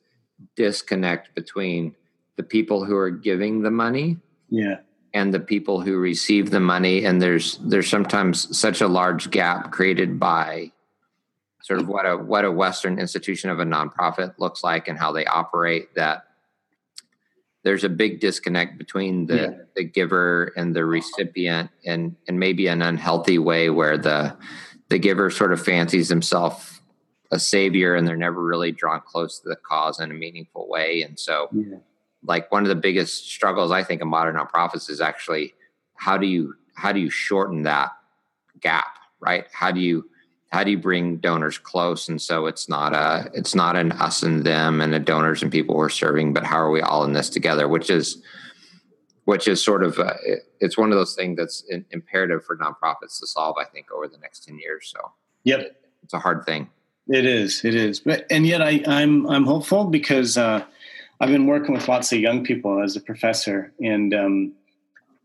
disconnect 0.55 1.35
between 1.35 1.93
the 2.37 2.43
people 2.43 2.85
who 2.85 2.95
are 2.95 3.09
giving 3.09 3.61
the 3.61 3.71
money 3.71 4.15
yeah 4.49 4.77
and 5.13 5.33
the 5.33 5.39
people 5.39 5.81
who 5.81 5.97
receive 5.97 6.49
the 6.49 6.61
money 6.61 7.03
and 7.03 7.21
there's 7.21 7.57
there's 7.57 7.89
sometimes 7.89 8.57
such 8.57 8.79
a 8.79 8.87
large 8.87 9.29
gap 9.31 9.71
created 9.71 10.17
by 10.17 10.71
sort 11.61 11.81
of 11.81 11.89
what 11.89 12.05
a 12.05 12.15
what 12.15 12.45
a 12.45 12.51
western 12.51 12.99
institution 12.99 13.49
of 13.49 13.59
a 13.59 13.65
nonprofit 13.65 14.33
looks 14.37 14.63
like 14.63 14.87
and 14.87 14.97
how 14.97 15.11
they 15.11 15.25
operate 15.25 15.93
that 15.95 16.23
there's 17.63 17.83
a 17.83 17.89
big 17.89 18.21
disconnect 18.21 18.77
between 18.77 19.25
the, 19.25 19.35
yeah. 19.35 19.49
the 19.75 19.83
giver 19.83 20.53
and 20.55 20.73
the 20.73 20.85
recipient 20.85 21.69
and 21.85 22.15
and 22.29 22.39
maybe 22.39 22.67
an 22.67 22.81
unhealthy 22.81 23.39
way 23.39 23.69
where 23.69 23.97
the 23.97 24.37
the 24.89 24.97
giver 24.97 25.29
sort 25.29 25.51
of 25.51 25.61
fancies 25.63 26.07
himself 26.07 26.76
a 27.31 27.39
savior 27.39 27.95
and 27.95 28.07
they're 28.07 28.15
never 28.15 28.43
really 28.43 28.71
drawn 28.71 29.01
close 29.01 29.39
to 29.39 29.49
the 29.49 29.55
cause 29.55 29.99
in 29.99 30.11
a 30.11 30.13
meaningful 30.13 30.67
way. 30.69 31.01
And 31.01 31.19
so 31.19 31.49
yeah. 31.51 31.77
like 32.23 32.51
one 32.51 32.63
of 32.63 32.69
the 32.69 32.75
biggest 32.75 33.29
struggles 33.29 33.71
I 33.71 33.83
think 33.83 34.01
of 34.01 34.07
modern 34.07 34.35
nonprofits 34.35 34.89
is 34.89 35.01
actually 35.01 35.53
how 35.95 36.17
do 36.17 36.27
you 36.27 36.53
how 36.75 36.91
do 36.91 36.99
you 36.99 37.09
shorten 37.09 37.63
that 37.63 37.91
gap, 38.61 38.99
right? 39.19 39.45
How 39.51 39.71
do 39.71 39.79
you 39.79 40.09
how 40.49 40.63
do 40.63 40.71
you 40.71 40.77
bring 40.77 41.17
donors 41.17 41.57
close? 41.57 42.07
And 42.07 42.21
so 42.21 42.45
it's 42.45 42.69
not 42.69 42.93
a 42.93 43.29
it's 43.33 43.55
not 43.55 43.75
an 43.75 43.91
us 43.93 44.23
and 44.23 44.45
them 44.45 44.79
and 44.79 44.93
the 44.93 44.99
donors 44.99 45.43
and 45.43 45.51
people 45.51 45.75
we're 45.75 45.89
serving 45.89 46.33
but 46.33 46.45
how 46.45 46.57
are 46.57 46.71
we 46.71 46.81
all 46.81 47.03
in 47.03 47.13
this 47.13 47.29
together? 47.29 47.67
Which 47.67 47.89
is 47.89 48.21
which 49.25 49.49
is 49.49 49.61
sort 49.61 49.83
of 49.83 49.99
uh, 49.99 50.13
it, 50.25 50.43
it's 50.61 50.77
one 50.77 50.93
of 50.93 50.97
those 50.97 51.13
things 51.13 51.37
that's 51.37 51.65
in, 51.69 51.83
imperative 51.91 52.45
for 52.45 52.55
nonprofits 52.55 53.19
to 53.19 53.27
solve 53.27 53.57
i 53.59 53.65
think 53.65 53.91
over 53.91 54.07
the 54.07 54.17
next 54.19 54.45
10 54.45 54.57
years. 54.57 54.93
So 54.95 55.11
yep. 55.43 55.75
it's 56.01 56.13
a 56.13 56.19
hard 56.19 56.45
thing 56.45 56.69
it 57.09 57.25
is 57.25 57.63
it 57.63 57.75
is 57.75 57.99
but 57.99 58.25
and 58.29 58.45
yet 58.45 58.61
i 58.61 58.81
i'm 58.87 59.27
i'm 59.27 59.45
hopeful 59.45 59.85
because 59.85 60.37
uh 60.37 60.63
I've 61.19 61.29
been 61.29 61.47
working 61.47 61.73
with 61.73 61.87
lots 61.87 62.11
of 62.11 62.19
young 62.19 62.43
people 62.43 62.81
as 62.81 62.95
a 62.95 63.01
professor, 63.01 63.73
and 63.81 64.13
um, 64.13 64.53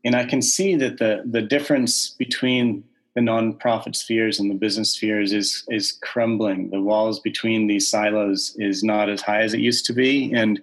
and 0.04 0.16
I 0.16 0.24
can 0.24 0.40
see 0.40 0.74
that 0.76 0.98
the 0.98 1.22
the 1.26 1.42
difference 1.42 2.10
between 2.10 2.84
the 3.14 3.20
nonprofit 3.20 3.94
spheres 3.94 4.40
and 4.40 4.50
the 4.50 4.54
business 4.54 4.94
spheres 4.94 5.32
is 5.32 5.64
is 5.68 5.92
crumbling. 6.02 6.70
The 6.70 6.80
walls 6.80 7.20
between 7.20 7.66
these 7.66 7.90
silos 7.90 8.56
is 8.58 8.82
not 8.82 9.10
as 9.10 9.20
high 9.20 9.42
as 9.42 9.52
it 9.52 9.60
used 9.60 9.84
to 9.86 9.92
be, 9.92 10.32
and 10.32 10.60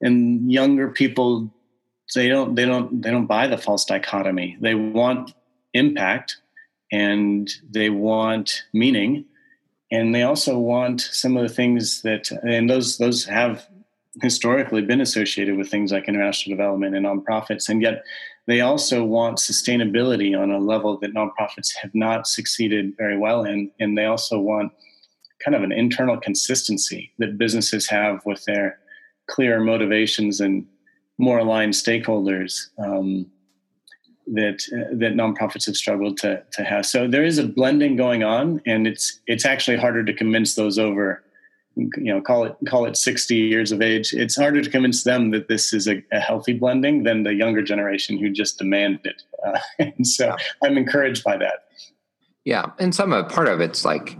and 0.00 0.50
younger 0.52 0.90
people 0.90 1.52
they 2.14 2.28
don't 2.28 2.54
they 2.54 2.64
don't 2.64 3.02
they 3.02 3.10
don't 3.10 3.26
buy 3.26 3.48
the 3.48 3.58
false 3.58 3.84
dichotomy. 3.84 4.56
They 4.60 4.76
want 4.76 5.34
impact 5.74 6.36
and 6.92 7.50
they 7.68 7.88
want 7.90 8.64
meaning 8.72 9.24
and 9.92 10.14
they 10.14 10.22
also 10.22 10.58
want 10.58 11.02
some 11.02 11.36
of 11.36 11.42
the 11.42 11.54
things 11.54 12.00
that 12.02 12.30
and 12.42 12.68
those 12.68 12.96
those 12.96 13.24
have 13.26 13.66
historically 14.22 14.82
been 14.82 15.00
associated 15.00 15.56
with 15.56 15.70
things 15.70 15.92
like 15.92 16.08
international 16.08 16.56
development 16.56 16.96
and 16.96 17.06
nonprofits, 17.06 17.68
and 17.68 17.82
yet 17.82 18.02
they 18.46 18.62
also 18.62 19.04
want 19.04 19.38
sustainability 19.38 20.36
on 20.36 20.50
a 20.50 20.58
level 20.58 20.98
that 20.98 21.14
nonprofits 21.14 21.74
have 21.80 21.94
not 21.94 22.26
succeeded 22.26 22.94
very 22.96 23.18
well 23.18 23.44
in, 23.44 23.70
and 23.78 23.96
they 23.96 24.06
also 24.06 24.38
want 24.38 24.72
kind 25.44 25.54
of 25.54 25.62
an 25.62 25.72
internal 25.72 26.16
consistency 26.16 27.12
that 27.18 27.38
businesses 27.38 27.86
have 27.88 28.24
with 28.24 28.42
their 28.46 28.78
clear 29.28 29.60
motivations 29.60 30.40
and 30.40 30.66
more 31.18 31.38
aligned 31.38 31.74
stakeholders 31.74 32.68
um, 32.78 33.30
that 34.32 34.62
uh, 34.72 34.94
that 34.96 35.14
nonprofits 35.14 35.66
have 35.66 35.76
struggled 35.76 36.16
to 36.18 36.42
to 36.52 36.64
have. 36.64 36.86
So 36.86 37.06
there 37.08 37.24
is 37.24 37.38
a 37.38 37.46
blending 37.46 37.96
going 37.96 38.22
on, 38.22 38.60
and 38.66 38.86
it's 38.86 39.20
it's 39.26 39.44
actually 39.44 39.76
harder 39.76 40.04
to 40.04 40.12
convince 40.12 40.54
those 40.54 40.78
over 40.78 41.22
you 41.76 41.90
know 41.96 42.20
call 42.20 42.44
it 42.44 42.54
call 42.68 42.84
it 42.84 42.96
60 42.96 43.34
years 43.34 43.72
of 43.72 43.80
age 43.80 44.12
it's 44.12 44.36
harder 44.36 44.60
to 44.60 44.68
convince 44.68 45.04
them 45.04 45.30
that 45.30 45.48
this 45.48 45.72
is 45.72 45.88
a, 45.88 46.02
a 46.12 46.20
healthy 46.20 46.52
blending 46.52 47.02
than 47.02 47.22
the 47.22 47.34
younger 47.34 47.62
generation 47.62 48.18
who 48.18 48.28
just 48.28 48.58
demand 48.58 49.00
it 49.04 49.22
uh, 49.46 49.58
and 49.78 50.06
so 50.06 50.26
yeah. 50.26 50.36
i'm 50.64 50.76
encouraged 50.76 51.24
by 51.24 51.36
that 51.36 51.64
yeah 52.44 52.66
and 52.78 52.94
some 52.94 53.12
of 53.12 53.28
part 53.30 53.48
of 53.48 53.60
it's 53.60 53.84
like 53.84 54.18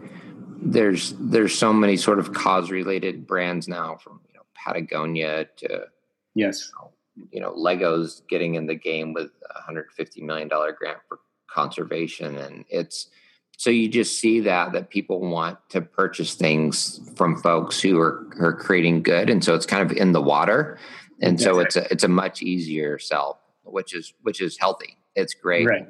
there's 0.62 1.14
there's 1.18 1.55
so 1.55 1.72
many 1.72 1.96
sort 1.96 2.18
of 2.18 2.33
cause 2.33 2.70
related 2.70 3.27
brands 3.27 3.68
now 3.68 3.96
from 3.96 4.20
you 4.29 4.35
know 4.35 4.42
patagonia 4.55 5.46
to 5.57 5.83
yes 6.35 6.70
you 6.70 6.81
know 6.81 6.90
legos 7.35 8.27
getting 8.29 8.55
in 8.55 8.66
the 8.66 8.75
game 8.75 9.12
with 9.12 9.31
a 9.51 9.55
150 9.55 10.22
million 10.22 10.48
dollar 10.48 10.72
grant 10.72 10.98
for 11.09 11.18
conservation 11.51 12.37
and 12.37 12.64
it's 12.70 13.09
so 13.59 13.68
you 13.68 13.87
just 13.87 14.18
see 14.18 14.40
that 14.40 14.72
that 14.72 14.88
people 14.88 15.20
want 15.20 15.59
to 15.68 15.83
purchase 15.83 16.35
things 16.35 17.01
from 17.14 17.37
folks 17.37 17.81
who 17.81 18.01
are, 18.01 18.27
are 18.40 18.55
creating 18.55 19.03
good 19.03 19.29
and 19.29 19.44
so 19.44 19.55
it's 19.55 19.66
kind 19.66 19.88
of 19.88 19.96
in 19.96 20.12
the 20.12 20.22
water 20.22 20.79
and 21.20 21.40
so 21.40 21.61
it's 21.61 21.77
a 21.77 21.90
it's 21.92 22.05
a 22.05 22.09
much 22.09 22.42
easier 22.42 22.98
sell 22.98 23.42
which 23.64 23.94
is 23.94 24.12
which 24.22 24.40
is 24.40 24.59
healthy. 24.59 24.96
It's 25.14 25.35
great. 25.35 25.66
Right. 25.66 25.87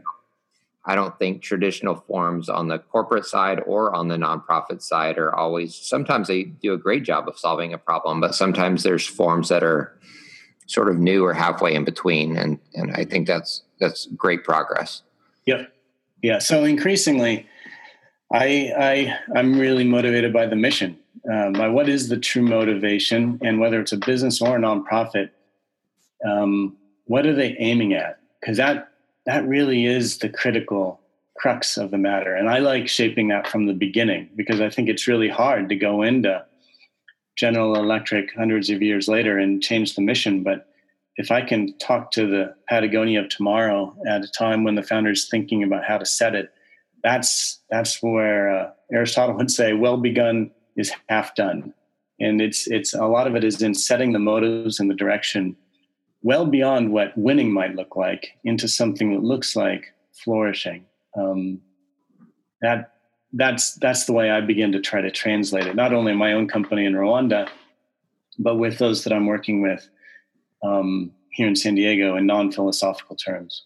i 0.85 0.97
don't 0.97 1.17
think 1.19 1.43
traditional 1.43 1.95
forms 1.95 2.49
on 2.49 2.67
the 2.67 2.79
corporate 2.79 3.25
side 3.25 3.61
or 3.67 3.95
on 3.95 4.09
the 4.09 4.17
nonprofit 4.17 4.83
side 4.83 5.17
are 5.17 5.35
always 5.35 5.77
sometimes 5.77 6.27
they 6.27 6.43
do 6.43 6.73
a 6.73 6.79
great 6.79 7.05
job 7.05 7.29
of 7.29 7.39
solving 7.39 7.73
a 7.73 7.79
problem 7.79 8.21
but 8.21 8.35
sometimes 8.35 8.83
there's 8.83 9.07
forms 9.07 9.49
that 9.49 9.63
are 9.63 9.97
sort 10.67 10.89
of 10.89 10.99
new 10.99 11.25
or 11.25 11.33
halfway 11.35 11.75
in 11.75 11.85
between 11.85 12.37
and 12.37 12.59
and 12.75 12.93
i 12.93 13.05
think 13.05 13.27
that's 13.27 13.63
that's 13.81 14.07
great 14.17 14.45
progress 14.45 15.03
yep 15.47 15.73
Yeah. 16.23 16.39
So 16.39 16.65
increasingly, 16.65 17.47
I 18.33 18.73
I 18.79 19.19
I'm 19.39 19.59
really 19.59 19.85
motivated 19.85 20.33
by 20.33 20.47
the 20.47 20.57
mission. 20.57 20.99
Um, 21.31 21.53
by 21.53 21.69
what 21.69 21.89
is 21.89 22.09
the 22.09 22.17
true 22.17 22.43
motivation, 22.43 23.39
and 23.43 23.61
whether 23.61 23.81
it's 23.81 23.93
a 23.93 23.97
business 23.97 24.41
or 24.41 24.57
a 24.57 24.61
nonprofit, 24.61 25.31
um, 26.27 26.77
what 27.05 27.27
are 27.27 27.35
they 27.35 27.57
aiming 27.59 27.93
at? 27.93 28.19
Because 28.41 28.57
that 28.57 28.89
that 29.27 29.47
really 29.47 29.87
is 29.87 30.19
the 30.19 30.29
critical 30.29 31.01
crux 31.37 31.77
of 31.77 31.91
the 31.91 31.99
matter. 31.99 32.35
And 32.35 32.49
I 32.49 32.59
like 32.59 32.89
shaping 32.89 33.29
that 33.29 33.49
from 33.49 33.67
the 33.67 33.73
beginning 33.75 34.31
because 34.37 34.61
I 34.61 34.71
think 34.71 34.89
it's 34.89 35.09
really 35.09 35.29
hard 35.29 35.69
to 35.69 35.77
go 35.77 36.03
into 36.03 36.45
General 37.37 37.77
Electric 37.77 38.35
hundreds 38.35 38.71
of 38.71 38.83
years 38.83 39.09
later 39.09 39.39
and 39.39 39.63
change 39.63 39.95
the 39.95 40.03
mission. 40.03 40.43
But 40.43 40.69
if 41.17 41.31
I 41.31 41.43
can 41.43 41.77
talk 41.79 42.11
to 42.13 42.27
the 42.27 42.55
Patagonia 42.69 43.21
of 43.21 43.29
tomorrow 43.29 43.97
at 44.09 44.25
a 44.25 44.29
time 44.29 44.65
when 44.65 44.75
the 44.75 44.83
founder's 44.83 45.29
thinking 45.29 45.63
about 45.63 45.85
how 45.85 45.99
to 45.99 46.07
set 46.07 46.35
it, 46.35 46.53
that's 47.03 47.61
that's 47.71 48.03
where 48.03 48.51
uh, 48.51 48.71
Aristotle 48.93 49.37
would 49.39 49.51
say, 49.51 49.73
"Well 49.73 49.97
begun 49.97 50.51
is 50.77 50.93
half 51.09 51.35
done," 51.35 51.75
and 52.21 52.41
it's 52.41 52.67
it's 52.69 52.95
a 52.95 53.07
lot 53.07 53.27
of 53.27 53.35
it 53.35 53.45
is 53.45 53.61
in 53.63 53.75
setting 53.75 54.13
the 54.13 54.19
motives 54.19 54.79
and 54.81 54.91
the 54.91 54.95
direction 54.95 55.57
well 56.23 56.47
beyond 56.47 56.93
what 56.93 57.17
winning 57.19 57.53
might 57.53 57.75
look 57.75 57.97
like 57.97 58.39
into 58.45 58.69
something 58.69 59.13
that 59.13 59.25
looks 59.25 59.57
like 59.57 59.93
flourishing. 60.13 60.85
Um, 61.17 61.61
that 62.61 62.93
that's 63.33 63.75
that's 63.77 64.05
the 64.05 64.13
way 64.13 64.31
I 64.31 64.41
begin 64.41 64.73
to 64.73 64.81
try 64.81 65.01
to 65.01 65.11
translate 65.11 65.67
it, 65.67 65.75
not 65.75 65.93
only 65.93 66.13
in 66.13 66.19
my 66.19 66.33
own 66.33 66.49
company 66.49 66.85
in 66.85 66.95
Rwanda, 66.95 67.49
but 68.39 68.57
with 68.57 68.79
those 68.79 69.05
that 69.05 69.13
I'm 69.13 69.27
working 69.27 69.63
with 69.63 69.89
um, 70.63 71.13
here 71.31 71.49
in 71.49 71.57
San 71.57 71.75
Diego 71.75 72.17
in 72.17 72.27
non-philosophical 72.27 73.17
terms. 73.17 73.65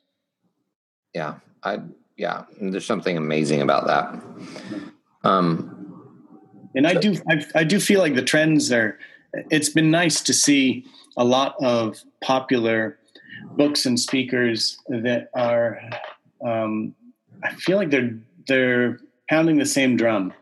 Yeah, 1.14 1.36
I 1.62 1.80
yeah, 2.16 2.44
there's 2.60 2.86
something 2.86 3.16
amazing 3.16 3.60
about 3.60 3.86
that. 3.86 4.22
Um, 5.24 5.72
and 6.74 6.86
I 6.86 6.94
do 6.94 7.16
I, 7.28 7.44
I 7.54 7.64
do 7.64 7.80
feel 7.80 8.00
like 8.00 8.14
the 8.14 8.22
trends 8.22 8.70
are. 8.72 8.98
It's 9.50 9.68
been 9.68 9.90
nice 9.90 10.22
to 10.22 10.32
see 10.32 10.86
a 11.16 11.24
lot 11.24 11.56
of 11.60 12.00
popular 12.22 12.98
books 13.56 13.84
and 13.84 13.98
speakers 13.98 14.78
that 14.88 15.30
are. 15.34 15.80
Um, 16.44 16.94
I 17.42 17.52
feel 17.54 17.76
like 17.76 17.90
they're 17.90 18.16
they're 18.46 18.98
pounding 19.28 19.58
the 19.58 19.66
same 19.66 19.96
drum. 19.96 20.32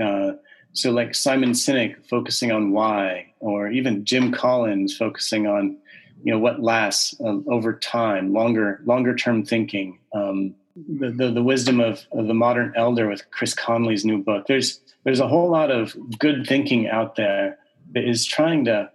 Uh, 0.00 0.32
so, 0.72 0.90
like 0.90 1.14
Simon 1.14 1.50
Sinek 1.50 2.06
focusing 2.08 2.50
on 2.50 2.72
why, 2.72 3.32
or 3.40 3.70
even 3.70 4.04
Jim 4.04 4.32
Collins 4.32 4.96
focusing 4.96 5.46
on, 5.46 5.76
you 6.24 6.32
know, 6.32 6.38
what 6.38 6.62
lasts 6.62 7.14
uh, 7.20 7.38
over 7.46 7.74
time, 7.74 8.32
longer 8.32 8.80
longer 8.84 9.14
term 9.14 9.44
thinking. 9.44 9.98
Um, 10.14 10.54
the, 10.74 11.10
the, 11.10 11.30
the 11.30 11.42
wisdom 11.42 11.80
of, 11.80 12.06
of 12.12 12.28
the 12.28 12.34
modern 12.34 12.72
elder 12.76 13.08
with 13.08 13.22
Chip 13.38 13.56
Conley's 13.56 14.04
new 14.04 14.18
book. 14.18 14.46
There's 14.46 14.80
there's 15.04 15.20
a 15.20 15.28
whole 15.28 15.50
lot 15.50 15.70
of 15.70 15.94
good 16.18 16.46
thinking 16.46 16.88
out 16.88 17.16
there 17.16 17.58
that 17.92 18.08
is 18.08 18.24
trying 18.24 18.64
to 18.66 18.90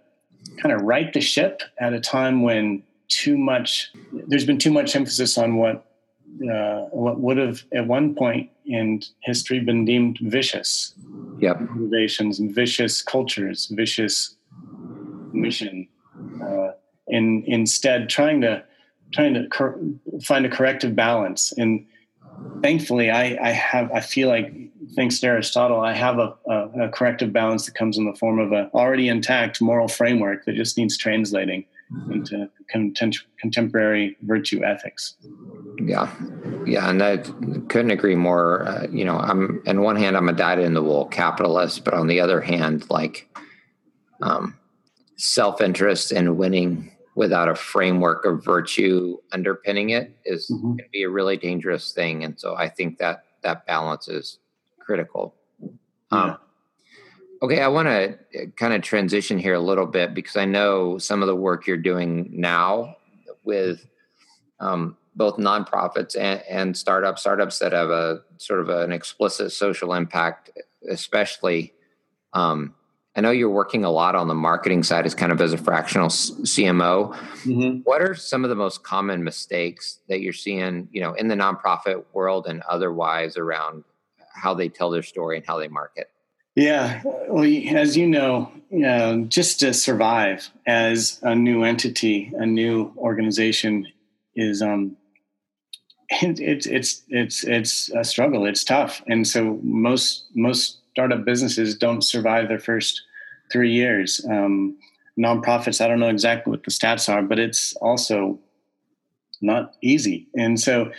kind 0.60 0.74
of 0.74 0.82
right 0.82 1.12
the 1.12 1.20
ship 1.20 1.62
at 1.78 1.92
a 1.92 2.00
time 2.00 2.42
when 2.42 2.82
too 3.08 3.38
much 3.38 3.92
there's 4.12 4.44
been 4.44 4.58
too 4.58 4.72
much 4.72 4.94
emphasis 4.96 5.38
on 5.38 5.56
what 5.56 5.86
uh, 6.52 6.82
what 6.90 7.20
would 7.20 7.36
have 7.36 7.62
at 7.72 7.86
one 7.86 8.14
point 8.14 8.50
in 8.68 9.02
history 9.22 9.60
been 9.60 9.84
deemed 9.84 10.18
vicious 10.20 10.94
yep. 11.38 11.60
motivations 11.60 12.38
and 12.38 12.54
vicious 12.54 13.02
cultures, 13.02 13.66
vicious 13.72 14.36
mission, 15.32 15.88
uh, 16.42 16.68
and 17.08 17.44
instead 17.46 18.08
trying 18.08 18.40
to 18.40 18.62
trying 19.12 19.34
to 19.34 19.48
cor- 19.48 19.78
find 20.22 20.44
a 20.44 20.50
corrective 20.50 20.94
balance. 20.94 21.52
And 21.56 21.86
thankfully, 22.62 23.10
I, 23.10 23.38
I 23.42 23.50
have 23.50 23.90
I 23.92 24.00
feel 24.00 24.28
like 24.28 24.52
thanks 24.94 25.20
to 25.20 25.26
Aristotle, 25.26 25.80
I 25.80 25.94
have 25.94 26.18
a, 26.18 26.34
a, 26.46 26.84
a 26.84 26.88
corrective 26.90 27.32
balance 27.32 27.66
that 27.66 27.74
comes 27.74 27.96
in 27.98 28.04
the 28.04 28.14
form 28.14 28.38
of 28.38 28.52
an 28.52 28.70
already 28.74 29.08
intact 29.08 29.60
moral 29.60 29.88
framework 29.88 30.44
that 30.44 30.54
just 30.54 30.76
needs 30.76 30.96
translating 30.96 31.64
into 32.10 32.48
content- 32.70 33.24
contemporary 33.40 34.16
virtue 34.22 34.62
ethics. 34.62 35.14
Yeah, 35.80 36.12
yeah, 36.66 36.90
and 36.90 37.02
I 37.02 37.18
couldn't 37.68 37.90
agree 37.90 38.16
more. 38.16 38.66
Uh, 38.66 38.86
you 38.90 39.04
know, 39.04 39.16
I'm 39.18 39.62
on 39.66 39.82
one 39.82 39.96
hand, 39.96 40.16
I'm 40.16 40.28
a 40.28 40.32
dyed 40.32 40.58
in 40.58 40.74
the 40.74 40.82
wool 40.82 41.06
capitalist, 41.06 41.84
but 41.84 41.94
on 41.94 42.08
the 42.08 42.20
other 42.20 42.40
hand, 42.40 42.90
like 42.90 43.28
um, 44.20 44.56
self 45.16 45.60
interest 45.60 46.10
and 46.10 46.36
winning 46.36 46.90
without 47.14 47.48
a 47.48 47.54
framework 47.54 48.24
of 48.24 48.44
virtue 48.44 49.16
underpinning 49.32 49.90
it 49.90 50.16
is 50.24 50.48
mm-hmm. 50.50 50.66
going 50.66 50.78
to 50.78 50.84
be 50.92 51.02
a 51.02 51.10
really 51.10 51.36
dangerous 51.36 51.92
thing. 51.92 52.24
And 52.24 52.38
so 52.38 52.54
I 52.54 52.68
think 52.68 52.98
that 52.98 53.24
that 53.42 53.66
balance 53.66 54.08
is 54.08 54.38
critical. 54.78 55.34
Yeah. 55.60 56.22
Um, 56.22 56.38
Okay, 57.40 57.60
I 57.60 57.68
want 57.68 57.86
to 57.86 58.48
kind 58.56 58.74
of 58.74 58.82
transition 58.82 59.38
here 59.38 59.54
a 59.54 59.60
little 59.60 59.86
bit 59.86 60.12
because 60.12 60.36
I 60.36 60.44
know 60.44 60.98
some 60.98 61.22
of 61.22 61.28
the 61.28 61.36
work 61.36 61.68
you're 61.68 61.76
doing 61.76 62.28
now 62.32 62.96
with 63.44 63.86
um, 64.58 64.96
both 65.18 65.36
nonprofits 65.36 66.16
and, 66.16 66.42
and, 66.48 66.76
startups, 66.76 67.20
startups 67.20 67.58
that 67.58 67.72
have 67.72 67.90
a 67.90 68.22
sort 68.38 68.60
of 68.60 68.70
an 68.70 68.92
explicit 68.92 69.52
social 69.52 69.92
impact, 69.92 70.50
especially. 70.88 71.74
Um, 72.32 72.74
I 73.16 73.20
know 73.20 73.32
you're 73.32 73.50
working 73.50 73.84
a 73.84 73.90
lot 73.90 74.14
on 74.14 74.28
the 74.28 74.34
marketing 74.34 74.84
side 74.84 75.04
as 75.04 75.14
kind 75.14 75.32
of 75.32 75.40
as 75.40 75.52
a 75.52 75.58
fractional 75.58 76.08
CMO. 76.08 77.12
Mm-hmm. 77.42 77.78
What 77.78 78.00
are 78.00 78.14
some 78.14 78.44
of 78.44 78.48
the 78.48 78.54
most 78.54 78.84
common 78.84 79.24
mistakes 79.24 79.98
that 80.08 80.20
you're 80.20 80.32
seeing, 80.32 80.88
you 80.92 81.00
know, 81.00 81.14
in 81.14 81.26
the 81.26 81.34
nonprofit 81.34 82.04
world 82.12 82.46
and 82.46 82.62
otherwise 82.68 83.36
around 83.36 83.82
how 84.32 84.54
they 84.54 84.68
tell 84.68 84.90
their 84.90 85.02
story 85.02 85.36
and 85.36 85.44
how 85.44 85.58
they 85.58 85.66
market? 85.66 86.10
Yeah, 86.54 87.02
well, 87.04 87.44
as 87.76 87.96
you 87.96 88.06
know, 88.06 88.52
just 89.28 89.60
to 89.60 89.74
survive 89.74 90.50
as 90.66 91.18
a 91.22 91.34
new 91.34 91.64
entity, 91.64 92.32
a 92.36 92.46
new 92.46 92.92
organization 92.96 93.86
is 94.34 94.62
um, 94.62 94.96
it's 96.10 96.66
it's 96.66 97.02
it's 97.08 97.44
it's 97.44 97.90
a 97.90 98.04
struggle. 98.04 98.46
It's 98.46 98.64
tough, 98.64 99.02
and 99.06 99.26
so 99.26 99.58
most 99.62 100.24
most 100.34 100.78
startup 100.90 101.24
businesses 101.24 101.76
don't 101.76 102.02
survive 102.02 102.48
their 102.48 102.58
first 102.58 103.02
three 103.52 103.70
years. 103.70 104.24
Um, 104.30 104.78
nonprofits, 105.18 105.80
I 105.80 105.88
don't 105.88 106.00
know 106.00 106.08
exactly 106.08 106.50
what 106.50 106.64
the 106.64 106.70
stats 106.70 107.12
are, 107.12 107.22
but 107.22 107.38
it's 107.38 107.74
also 107.76 108.38
not 109.40 109.74
easy, 109.82 110.28
and 110.34 110.58
so 110.58 110.90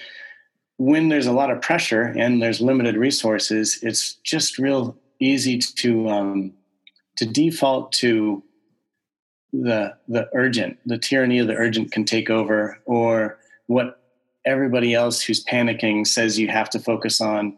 when 0.77 1.09
there's 1.09 1.27
a 1.27 1.33
lot 1.33 1.51
of 1.51 1.61
pressure 1.61 2.03
and 2.03 2.41
there's 2.41 2.61
limited 2.61 2.95
resources, 2.95 3.79
it's 3.81 4.13
just 4.23 4.57
real 4.57 4.95
easy 5.19 5.57
to 5.57 6.07
um, 6.07 6.53
to 7.17 7.25
default 7.25 7.91
to 7.91 8.41
the 9.51 9.95
the 10.07 10.29
urgent. 10.33 10.77
The 10.85 10.97
tyranny 10.97 11.39
of 11.39 11.47
the 11.47 11.55
urgent 11.55 11.91
can 11.91 12.05
take 12.05 12.29
over, 12.29 12.79
or 12.85 13.39
what 13.67 13.98
everybody 14.49 14.93
else 14.93 15.21
who's 15.21 15.43
panicking 15.45 16.05
says 16.05 16.39
you 16.39 16.47
have 16.47 16.69
to 16.71 16.79
focus 16.79 17.21
on. 17.21 17.57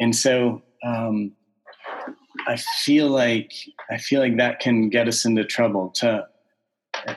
And 0.00 0.14
so 0.14 0.62
um, 0.84 1.32
I 2.46 2.56
feel 2.84 3.08
like 3.08 3.52
I 3.90 3.98
feel 3.98 4.20
like 4.20 4.36
that 4.36 4.60
can 4.60 4.88
get 4.88 5.08
us 5.08 5.24
into 5.24 5.44
trouble. 5.44 5.90
To 5.96 6.26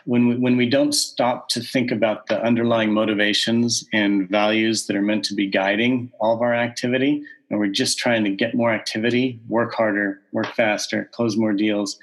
when 0.05 0.27
we, 0.27 0.35
when 0.35 0.57
we 0.57 0.69
don't 0.69 0.93
stop 0.93 1.49
to 1.49 1.61
think 1.61 1.91
about 1.91 2.27
the 2.27 2.41
underlying 2.41 2.93
motivations 2.93 3.85
and 3.91 4.29
values 4.29 4.87
that 4.87 4.95
are 4.95 5.01
meant 5.01 5.25
to 5.25 5.33
be 5.33 5.47
guiding 5.47 6.11
all 6.19 6.35
of 6.35 6.41
our 6.41 6.53
activity, 6.53 7.23
and 7.49 7.59
we're 7.59 7.67
just 7.67 7.97
trying 7.97 8.23
to 8.23 8.31
get 8.31 8.55
more 8.55 8.71
activity, 8.71 9.39
work 9.47 9.73
harder, 9.73 10.21
work 10.31 10.47
faster, 10.53 11.09
close 11.11 11.35
more 11.35 11.53
deals, 11.53 11.99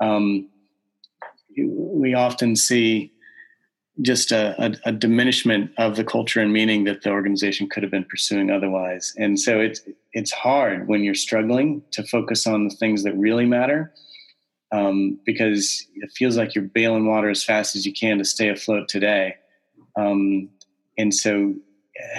um, 0.00 0.48
we 1.56 2.14
often 2.14 2.56
see 2.56 3.12
just 4.02 4.32
a, 4.32 4.54
a, 4.62 4.74
a, 4.86 4.92
diminishment 4.92 5.70
of 5.78 5.94
the 5.94 6.02
culture 6.04 6.40
and 6.40 6.52
meaning 6.52 6.82
that 6.84 7.02
the 7.02 7.10
organization 7.10 7.68
could 7.68 7.82
have 7.84 7.92
been 7.92 8.04
pursuing 8.04 8.50
otherwise. 8.50 9.14
And 9.16 9.38
so 9.38 9.60
it's 9.60 9.80
it's 10.12 10.32
hard 10.32 10.88
when 10.88 11.04
you're 11.04 11.14
struggling 11.14 11.82
to 11.92 12.02
focus 12.02 12.46
on 12.46 12.66
the 12.66 12.74
things 12.74 13.04
that 13.04 13.16
really 13.16 13.46
matter, 13.46 13.92
um, 14.72 15.18
because 15.24 15.86
it 15.94 16.10
feels 16.12 16.36
like 16.36 16.54
you're 16.54 16.64
bailing 16.64 17.06
water 17.06 17.30
as 17.30 17.44
fast 17.44 17.76
as 17.76 17.86
you 17.86 17.92
can 17.92 18.18
to 18.18 18.24
stay 18.24 18.48
afloat 18.48 18.88
today. 18.88 19.36
Um, 19.96 20.48
and 20.98 21.14
so, 21.14 21.54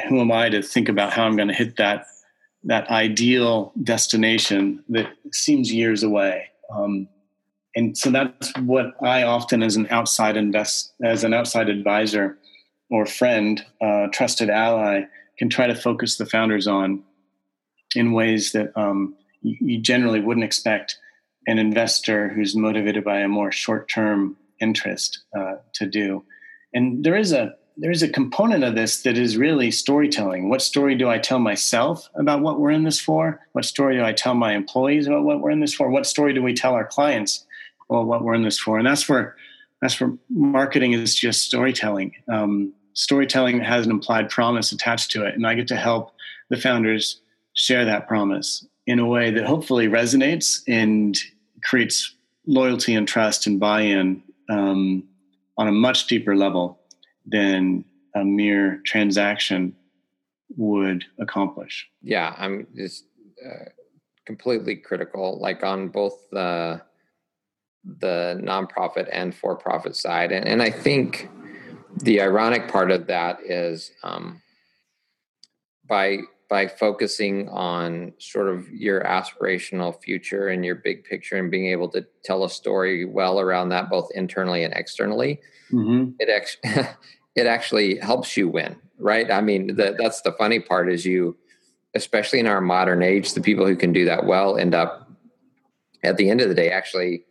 who 0.07 0.21
am 0.21 0.31
I 0.31 0.49
to 0.49 0.61
think 0.61 0.87
about 0.87 1.11
how 1.11 1.25
I'm 1.25 1.35
going 1.35 1.49
to 1.49 1.53
hit 1.53 1.75
that 1.75 2.07
that 2.65 2.89
ideal 2.89 3.71
destination 3.83 4.83
that 4.89 5.07
seems 5.31 5.71
years 5.71 6.03
away. 6.03 6.49
Um, 6.71 7.07
and 7.75 7.97
so 7.97 8.09
that's 8.09 8.57
what 8.59 8.93
I 9.03 9.23
often, 9.23 9.61
as 9.61 9.75
an 9.75 9.87
outside 9.89 10.37
invest, 10.37 10.93
as 11.03 11.23
an 11.23 11.33
outside 11.33 11.69
advisor 11.69 12.37
or 12.89 13.05
friend, 13.05 13.65
uh, 13.81 14.07
trusted 14.13 14.49
ally, 14.49 15.03
can 15.37 15.49
try 15.49 15.67
to 15.67 15.75
focus 15.75 16.15
the 16.15 16.25
founders 16.25 16.67
on 16.67 17.03
in 17.93 18.13
ways 18.13 18.53
that 18.53 18.71
um, 18.77 19.15
you, 19.41 19.79
generally 19.79 20.21
wouldn't 20.21 20.45
expect 20.45 20.97
an 21.47 21.59
investor 21.59 22.29
who's 22.29 22.55
motivated 22.55 23.03
by 23.03 23.19
a 23.19 23.27
more 23.27 23.51
short-term 23.51 24.37
interest 24.61 25.19
uh, 25.37 25.55
to 25.73 25.85
do. 25.85 26.23
And 26.73 27.03
there 27.03 27.15
is 27.15 27.31
a 27.33 27.55
there's 27.77 28.03
a 28.03 28.07
component 28.07 28.63
of 28.63 28.73
this 28.73 29.03
that 29.03 29.17
is 29.17 29.35
really 29.35 29.69
storytelling. 29.69 30.47
What 30.47 30.61
story 30.61 30.95
do 30.95 31.09
I 31.09 31.17
tell 31.17 31.39
myself 31.39 32.07
about 32.15 32.39
what 32.39 32.57
we're 32.57 32.71
in 32.71 32.85
this 32.85 33.01
for? 33.01 33.41
What 33.51 33.65
story 33.65 33.97
do 33.97 34.03
I 34.05 34.13
tell 34.13 34.33
my 34.33 34.53
employees 34.53 35.07
about 35.07 35.25
what 35.25 35.41
we're 35.41 35.51
in 35.51 35.59
this 35.59 35.73
for? 35.73 35.89
What 35.89 36.05
story 36.05 36.33
do 36.33 36.41
we 36.41 36.53
tell 36.53 36.73
our 36.73 36.85
clients 36.85 37.45
about 37.89 38.07
what 38.07 38.23
we're 38.23 38.33
in 38.33 38.43
this 38.43 38.59
for? 38.59 38.77
And 38.77 38.87
that's 38.87 39.07
where 39.07 39.35
that's 39.81 39.99
where 39.99 40.13
marketing 40.29 40.93
is 40.93 41.15
just 41.15 41.43
storytelling. 41.43 42.13
Um, 42.31 42.73
storytelling 42.93 43.61
has 43.61 43.85
an 43.85 43.91
implied 43.91 44.29
promise 44.29 44.71
attached 44.71 45.11
to 45.11 45.25
it, 45.25 45.35
and 45.35 45.45
I 45.45 45.53
get 45.53 45.67
to 45.67 45.75
help 45.75 46.11
the 46.49 46.57
founders 46.57 47.21
share 47.53 47.85
that 47.85 48.07
promise 48.07 48.65
in 48.87 48.99
a 48.99 49.05
way 49.05 49.31
that 49.31 49.45
hopefully 49.45 49.87
resonates 49.87 50.61
and 50.67 51.17
creates 51.63 52.15
loyalty 52.47 52.93
and 52.93 53.07
trust 53.07 53.47
and 53.47 53.59
buy-in 53.59 54.21
um, 54.49 55.03
on 55.57 55.67
a 55.67 55.71
much 55.71 56.07
deeper 56.07 56.35
level 56.35 56.79
than 57.25 57.83
a 58.15 58.23
mere 58.23 58.81
transaction 58.85 59.75
would 60.55 61.03
accomplish. 61.19 61.87
Yeah, 62.01 62.35
I'm 62.37 62.67
just 62.75 63.05
uh, 63.43 63.69
completely 64.25 64.75
critical, 64.75 65.39
like 65.39 65.63
on 65.63 65.89
both 65.89 66.29
the 66.31 66.81
the 67.85 68.39
nonprofit 68.41 69.07
and 69.11 69.33
for-profit 69.33 69.95
side, 69.95 70.31
and 70.31 70.47
and 70.47 70.61
I 70.61 70.71
think 70.71 71.29
the 71.97 72.21
ironic 72.21 72.67
part 72.67 72.91
of 72.91 73.07
that 73.07 73.39
is 73.43 73.91
um, 74.03 74.41
by 75.87 76.19
by 76.49 76.67
focusing 76.67 77.49
on 77.49 78.13
sort 78.19 78.47
of 78.47 78.69
your 78.69 79.01
aspirational 79.01 79.99
future 80.03 80.47
and 80.47 80.63
your 80.63 80.75
big 80.75 81.03
picture 81.03 81.37
and 81.37 81.49
being 81.49 81.67
able 81.67 81.89
to 81.89 82.05
tell 82.23 82.43
a 82.43 82.49
story 82.49 83.03
well 83.03 83.39
around 83.39 83.69
that 83.69 83.89
both 83.89 84.09
internally 84.13 84.63
and 84.63 84.73
externally 84.73 85.39
mm-hmm. 85.71 86.11
it 86.19 86.29
actually 86.29 86.87
it 87.35 87.47
actually 87.47 87.97
helps 87.97 88.37
you 88.37 88.47
win 88.47 88.75
right 88.99 89.31
i 89.31 89.41
mean 89.41 89.75
the, 89.75 89.95
that's 89.97 90.21
the 90.21 90.31
funny 90.33 90.59
part 90.59 90.91
is 90.91 91.05
you 91.05 91.35
especially 91.95 92.39
in 92.39 92.47
our 92.47 92.61
modern 92.61 93.01
age 93.01 93.33
the 93.33 93.41
people 93.41 93.65
who 93.65 93.75
can 93.75 93.91
do 93.91 94.05
that 94.05 94.25
well 94.25 94.57
end 94.57 94.75
up 94.75 95.09
at 96.03 96.17
the 96.17 96.29
end 96.29 96.41
of 96.41 96.49
the 96.49 96.55
day 96.55 96.69
actually 96.69 97.23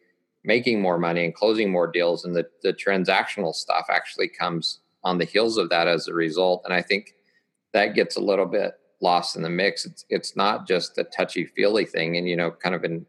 making 0.45 0.81
more 0.81 0.99
money 0.99 1.25
and 1.25 1.35
closing 1.35 1.71
more 1.71 1.87
deals 1.87 2.25
and 2.25 2.37
the, 2.37 2.47
the 2.63 2.73
transactional 2.73 3.55
stuff 3.55 3.87
actually 3.89 4.29
comes 4.29 4.81
on 5.03 5.19
the 5.19 5.25
heels 5.25 5.57
of 5.57 5.71
that 5.71 5.89
as 5.89 6.09
a 6.09 6.15
result. 6.15 6.63
And 6.65 6.73
i 6.73 6.83
think 6.83 7.15
that 7.73 7.95
gets 7.95 8.17
a 8.17 8.21
little 8.21 8.47
bit 8.47 8.75
lost 9.01 9.37
in 9.37 9.43
the 9.43 9.51
mix. 9.51 9.85
It's 9.85 10.05
it's 10.09 10.37
not 10.37 10.67
just 10.67 10.97
a 10.97 11.05
touchy 11.05 11.45
feely 11.45 11.85
thing 11.85 12.17
and 12.17 12.29
you 12.29 12.37
know 12.37 12.51
kind 12.51 12.75
of 12.75 12.85
in 12.85 13.05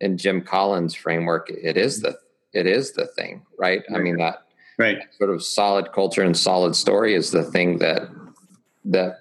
in 0.00 0.18
jim 0.18 0.42
collins 0.42 0.94
framework 0.94 1.48
it 1.48 1.76
is 1.76 2.02
the 2.02 2.16
it 2.52 2.66
is 2.66 2.92
the 2.92 3.06
thing 3.06 3.42
right? 3.58 3.82
I 3.94 3.98
mean 3.98 4.16
that 4.18 4.42
right. 4.78 4.98
sort 5.18 5.30
of 5.30 5.42
solid 5.42 5.92
culture 5.92 6.22
and 6.22 6.36
solid 6.36 6.76
story 6.76 7.14
is 7.14 7.30
the 7.30 7.44
thing 7.44 7.78
that 7.78 8.02
that 8.84 9.20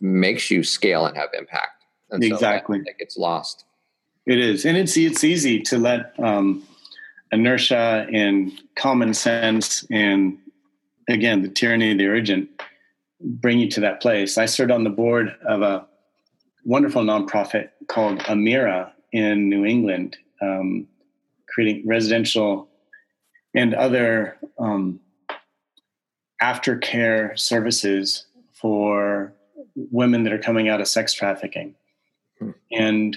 makes 0.00 0.50
you 0.50 0.62
scale 0.62 1.06
and 1.06 1.16
have 1.16 1.30
impact. 1.38 1.84
And 2.10 2.22
exactly 2.22 2.78
so 2.78 2.80
that, 2.80 2.84
that 2.86 2.98
gets 2.98 3.16
lost. 3.16 3.64
It 4.26 4.38
is. 4.38 4.64
And 4.64 4.76
it's 4.76 4.96
it's 4.96 5.24
easy 5.24 5.60
to 5.62 5.78
let 5.78 6.18
um, 6.18 6.64
inertia 7.32 8.06
and 8.12 8.52
common 8.76 9.12
sense 9.12 9.84
and 9.90 10.38
again 11.08 11.42
the 11.42 11.48
tyranny 11.48 11.92
of 11.92 11.98
the 11.98 12.06
urgent 12.06 12.48
bring 13.20 13.58
you 13.58 13.68
to 13.68 13.80
that 13.80 14.00
place 14.00 14.38
i 14.38 14.46
served 14.46 14.70
on 14.70 14.84
the 14.84 14.90
board 14.90 15.34
of 15.46 15.62
a 15.62 15.86
wonderful 16.64 17.02
nonprofit 17.02 17.70
called 17.88 18.18
amira 18.20 18.90
in 19.12 19.48
new 19.48 19.64
england 19.64 20.16
um, 20.42 20.86
creating 21.48 21.86
residential 21.86 22.68
and 23.54 23.74
other 23.74 24.36
um, 24.58 25.00
aftercare 26.42 27.38
services 27.38 28.26
for 28.52 29.32
women 29.74 30.24
that 30.24 30.32
are 30.32 30.38
coming 30.38 30.68
out 30.68 30.80
of 30.80 30.88
sex 30.88 31.12
trafficking. 31.12 31.74
Hmm. 32.38 32.50
And 32.72 33.16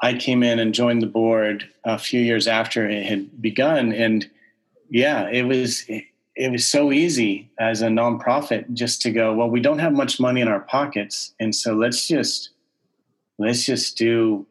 I 0.00 0.14
came 0.14 0.42
in 0.42 0.58
and 0.58 0.74
joined 0.74 1.02
the 1.02 1.06
board 1.06 1.68
a 1.84 1.98
few 1.98 2.20
years 2.20 2.46
after 2.46 2.88
it 2.88 3.06
had 3.06 3.40
begun. 3.40 3.92
And 3.92 4.28
yeah, 4.90 5.28
it 5.28 5.44
was 5.44 5.84
it, 5.88 6.52
was 6.52 6.66
so 6.66 6.92
easy 6.92 7.50
as 7.58 7.80
a 7.82 7.88
nonprofit 7.88 8.72
just 8.74 9.00
to 9.02 9.10
go, 9.10 9.34
well, 9.34 9.48
we 9.48 9.60
don't 9.60 9.78
have 9.78 9.92
much 9.92 10.20
money 10.20 10.40
in 10.40 10.48
our 10.48 10.60
pockets, 10.60 11.32
and 11.40 11.54
so 11.54 11.74
let's 11.74 12.06
just 12.06 12.50
let's 13.38 13.64
just 13.64 13.96
do 13.96 14.46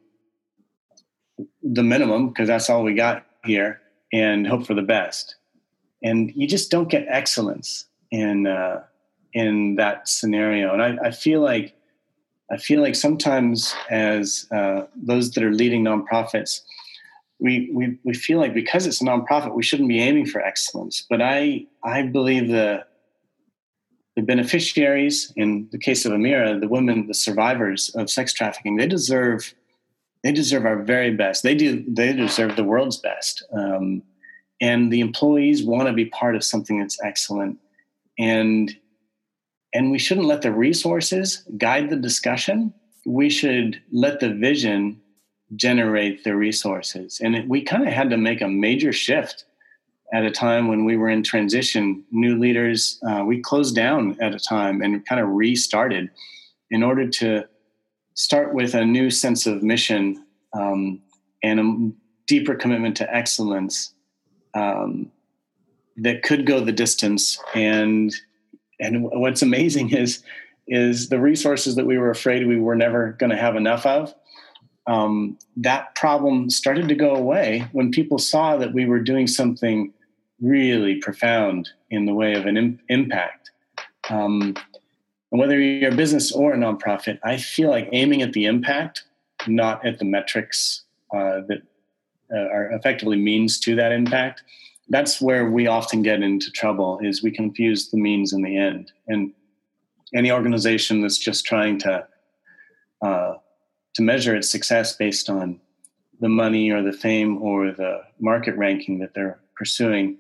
the 1.64 1.84
minimum 1.84 2.30
because 2.30 2.48
that's 2.48 2.70
all 2.70 2.84
we 2.84 2.94
got 2.94 3.26
here 3.44 3.82
and 4.12 4.48
hope 4.48 4.66
for 4.66 4.74
the 4.74 4.82
best. 4.82 5.36
And 6.04 6.32
you 6.36 6.48
just 6.48 6.72
don't 6.72 6.90
get 6.90 7.06
excellence 7.10 7.86
in 8.12 8.48
uh, 8.48 8.84
in 9.34 9.76
that 9.76 10.08
scenario. 10.08 10.74
And 10.74 10.82
I, 10.82 11.08
I, 11.08 11.12
feel 11.12 11.42
like 11.42 11.75
I 12.52 12.58
feel 12.58 12.82
like 12.82 12.96
sometimes 12.96 13.76
as 13.90 14.48
uh, 14.52 14.84
those 14.96 15.32
that 15.32 15.44
are 15.44 15.52
leading 15.52 15.84
nonprofits, 15.84 16.62
we, 17.40 17.70
we 17.74 17.98
we 18.04 18.14
feel 18.14 18.40
like 18.40 18.54
because 18.54 18.86
it's 18.86 19.02
a 19.02 19.06
nonprofit, 19.06 19.56
we 19.56 19.64
shouldn't 19.64 19.90
be 19.90 20.00
aiming 20.00 20.28
for 20.28 20.42
excellence. 20.42 21.06
But 21.10 21.22
I 21.22 21.66
I 21.84 22.04
believe 22.04 22.48
the 22.48 22.86
the 24.16 24.22
beneficiaries, 24.22 25.34
in 25.36 25.68
the 25.72 25.78
case 25.78 26.06
of 26.06 26.14
Amira, 26.14 26.60
the 26.60 26.70
women, 26.70 27.08
the 27.08 27.14
survivors 27.14 27.90
of 27.96 28.10
sex 28.10 28.32
trafficking, 28.32 28.78
they 28.78 28.88
deserve 28.88 29.54
they 30.26 30.32
deserve 30.32 30.66
our 30.66 30.82
very 30.82 31.12
best. 31.12 31.44
They 31.44 31.54
do. 31.54 31.86
They 31.88 32.12
deserve 32.12 32.56
the 32.56 32.64
world's 32.64 32.98
best. 32.98 33.44
Um, 33.54 34.02
and 34.60 34.92
the 34.92 35.02
employees 35.02 35.64
want 35.64 35.88
to 35.88 35.94
be 35.94 36.06
part 36.06 36.36
of 36.36 36.44
something 36.44 36.80
that's 36.80 37.00
excellent. 37.04 37.60
And 38.18 38.76
and 39.76 39.92
we 39.92 40.00
shouldn't 40.00 40.26
let 40.26 40.42
the 40.42 40.54
resources 40.54 41.44
guide 41.58 41.90
the 41.90 41.98
discussion. 41.98 42.74
We 43.06 43.30
should 43.30 43.82
let 43.92 44.22
the 44.22 44.34
vision 44.34 45.02
generate 45.56 46.24
the 46.24 46.36
resources. 46.36 47.20
And 47.22 47.36
it, 47.36 47.50
we 47.50 47.62
kind 47.62 47.86
of 47.86 47.94
had 47.94 48.10
to 48.12 48.18
make 48.18 48.40
a 48.40 48.48
major 48.48 48.94
shift 48.94 49.44
at 50.14 50.24
a 50.24 50.32
time 50.32 50.70
when 50.70 50.86
we 50.86 50.96
were 50.96 51.10
in 51.10 51.24
transition. 51.24 52.06
New 52.10 52.40
leaders, 52.40 53.00
uh, 53.06 53.26
we 53.26 53.42
closed 53.42 53.76
down 53.76 54.18
at 54.22 54.34
a 54.34 54.40
time 54.40 54.82
and 54.82 55.06
kind 55.06 55.20
of 55.20 55.28
restarted 55.28 56.10
in 56.72 56.82
order 56.82 57.10
to 57.10 57.44
start 58.14 58.54
with 58.54 58.76
a 58.76 58.86
new 58.86 59.10
sense 59.10 59.46
of 59.46 59.62
mission 59.62 60.26
um, 60.54 61.02
and 61.44 61.60
a 61.60 61.92
deeper 62.28 62.56
commitment 62.56 62.96
to 62.96 63.14
excellence 63.14 63.94
um, 64.54 65.12
that 65.98 66.24
could 66.24 66.46
go 66.46 66.62
the 66.62 66.72
distance. 66.72 67.38
And 67.54 68.16
and 68.80 69.04
what's 69.04 69.42
amazing 69.42 69.94
is 69.94 70.24
is 70.68 71.10
the 71.10 71.20
resources 71.20 71.76
that 71.76 71.86
we 71.86 71.98
were 71.98 72.10
afraid 72.10 72.48
we 72.48 72.60
were 72.60 72.76
never 72.76 73.14
going 73.14 73.30
to 73.30 73.38
have 73.38 73.56
enough 73.56 73.86
of. 73.86 74.14
Um, 74.88 75.38
that 75.58 75.94
problem 75.96 76.50
started 76.50 76.88
to 76.88 76.96
go 76.96 77.16
away 77.16 77.68
when 77.72 77.92
people 77.92 78.18
saw 78.18 78.58
that 78.58 78.74
we 78.74 78.86
were 78.86 79.00
doing 79.00 79.28
something 79.28 79.94
really 80.42 80.96
profound 80.96 81.70
in 81.92 82.06
the 82.06 82.14
way 82.14 82.34
of 82.34 82.46
an 82.46 82.58
Im- 82.58 82.80
impact. 82.90 83.52
Um, 84.10 84.56
and 85.32 85.40
whether 85.40 85.60
you're 85.60 85.92
a 85.92 85.96
business 85.96 86.32
or 86.32 86.54
a 86.54 86.58
nonprofit, 86.58 87.20
I 87.24 87.38
feel 87.38 87.70
like 87.70 87.90
aiming 87.92 88.22
at 88.22 88.34
the 88.34 88.46
impact, 88.46 89.04
not 89.48 89.86
at 89.86 90.00
the 90.00 90.06
metrics 90.06 90.84
uh, 91.14 91.42
that 91.48 91.62
uh, 92.34 92.38
are 92.38 92.72
effectively 92.72 93.18
means 93.18 93.60
to 93.62 93.76
that 93.76 93.92
impact. 93.92 94.44
That's 94.90 95.20
where 95.20 95.50
we 95.50 95.68
often 95.68 96.02
get 96.02 96.22
into 96.22 96.52
trouble. 96.52 97.00
Is 97.02 97.24
we 97.24 97.32
confuse 97.32 97.90
the 97.90 97.98
means 97.98 98.34
and 98.34 98.46
the 98.46 98.58
end. 98.58 98.92
And 99.08 99.34
any 100.14 100.32
organization 100.32 101.02
that's 101.02 101.18
just 101.18 101.46
trying 101.46 101.80
to 101.80 102.08
uh, 103.02 103.36
to 103.96 104.02
measure 104.02 104.36
its 104.36 104.50
success 104.50 104.96
based 104.96 105.30
on 105.30 105.60
the 106.20 106.30
money 106.30 106.72
or 106.72 106.82
the 106.82 106.94
fame 106.94 107.42
or 107.42 107.72
the 107.72 108.02
market 108.20 108.56
ranking 108.56 109.00
that 109.00 109.14
they're 109.14 109.40
pursuing, 109.56 110.18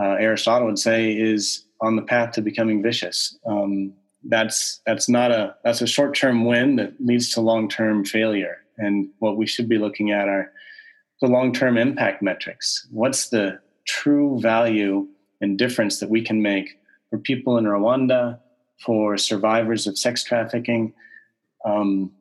uh, 0.00 0.16
Aristotle 0.18 0.66
would 0.66 0.78
say, 0.78 1.12
is 1.12 1.64
on 1.80 1.96
the 1.96 2.02
path 2.02 2.32
to 2.32 2.42
becoming 2.42 2.82
vicious. 2.82 3.36
Um, 3.46 3.92
that's 4.24 4.80
that's 4.86 5.08
not 5.08 5.30
a 5.30 5.54
that's 5.64 5.82
a 5.82 5.86
short 5.86 6.14
term 6.14 6.44
win 6.44 6.76
that 6.76 6.94
leads 7.00 7.30
to 7.30 7.40
long 7.40 7.68
term 7.68 8.04
failure. 8.04 8.58
And 8.78 9.08
what 9.20 9.36
we 9.36 9.46
should 9.46 9.68
be 9.68 9.78
looking 9.78 10.10
at 10.10 10.28
are 10.28 10.52
the 11.20 11.28
long 11.28 11.52
term 11.52 11.76
impact 11.76 12.22
metrics. 12.22 12.86
What's 12.90 13.28
the 13.28 13.60
true 13.86 14.40
value 14.40 15.08
and 15.40 15.58
difference 15.58 16.00
that 16.00 16.10
we 16.10 16.22
can 16.22 16.42
make 16.42 16.78
for 17.10 17.18
people 17.18 17.56
in 17.58 17.64
Rwanda, 17.64 18.38
for 18.84 19.16
survivors 19.16 19.86
of 19.86 19.98
sex 19.98 20.22
trafficking? 20.22 20.92
Um, 21.64 22.12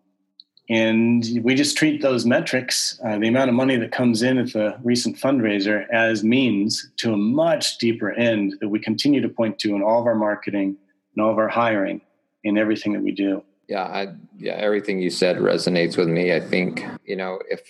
and 0.67 1.23
we 1.43 1.53
just 1.53 1.77
treat 1.77 2.01
those 2.01 2.25
metrics, 2.25 2.99
uh, 3.05 3.19
the 3.19 3.27
amount 3.27 3.49
of 3.49 3.55
money 3.55 3.75
that 3.77 3.91
comes 3.91 4.23
in 4.23 4.39
at 4.39 4.53
the 4.53 4.75
recent 4.83 5.15
fundraiser, 5.15 5.85
as 5.91 6.23
means 6.23 6.89
to 6.97 7.13
a 7.13 7.17
much 7.17 7.77
deeper 7.77 8.11
end 8.13 8.55
that 8.61 8.69
we 8.69 8.79
continue 8.79 9.21
to 9.21 9.29
point 9.29 9.59
to 9.59 9.75
in 9.75 9.83
all 9.83 10.01
of 10.01 10.07
our 10.07 10.15
marketing 10.15 10.75
and 11.15 11.23
all 11.23 11.31
of 11.31 11.37
our 11.37 11.47
hiring 11.47 12.01
in 12.43 12.57
everything 12.57 12.93
that 12.93 13.03
we 13.03 13.11
do. 13.11 13.43
Yeah, 13.67 13.83
I, 13.83 14.07
yeah, 14.37 14.53
everything 14.53 14.99
you 14.99 15.09
said 15.09 15.37
resonates 15.37 15.97
with 15.97 16.07
me. 16.07 16.33
I 16.33 16.39
think 16.39 16.83
you 17.05 17.15
know 17.15 17.39
if 17.49 17.61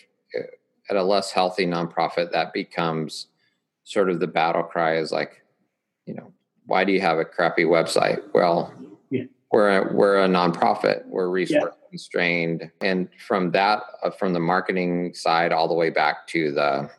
at 0.89 0.95
a 0.95 1.03
less 1.03 1.31
healthy 1.31 1.65
nonprofit 1.65 2.31
that 2.31 2.53
becomes 2.53 3.27
sort 3.85 4.09
of 4.09 4.19
the 4.19 4.27
battle 4.27 4.63
cry 4.63 4.97
is 4.97 5.11
like, 5.11 5.41
you 6.05 6.13
know, 6.13 6.33
why 6.65 6.83
do 6.83 6.91
you 6.91 6.99
have 6.99 7.19
a 7.19 7.25
crappy 7.25 7.63
website? 7.63 8.21
Well, 8.33 8.73
yeah. 9.09 9.23
we're 9.51 9.77
a, 9.77 9.93
we're 9.93 10.23
a 10.23 10.27
nonprofit. 10.27 11.05
We're 11.05 11.29
resource 11.29 11.73
yeah. 11.79 11.89
constrained, 11.89 12.71
and 12.81 13.07
from 13.25 13.51
that, 13.51 13.83
uh, 14.03 14.09
from 14.09 14.33
the 14.33 14.39
marketing 14.39 15.13
side 15.13 15.53
all 15.53 15.67
the 15.67 15.75
way 15.75 15.91
back 15.91 16.27
to 16.27 16.51
the 16.51 16.89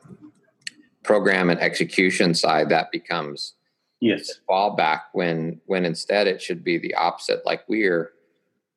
program 1.02 1.50
and 1.50 1.60
execution 1.60 2.32
side, 2.34 2.68
that 2.70 2.90
becomes 2.90 3.54
yes 4.00 4.40
fallback 4.48 5.00
when 5.14 5.60
when 5.66 5.84
instead 5.84 6.26
it 6.26 6.40
should 6.40 6.62
be 6.62 6.78
the 6.78 6.94
opposite. 6.94 7.44
Like 7.44 7.62
we're 7.68 8.12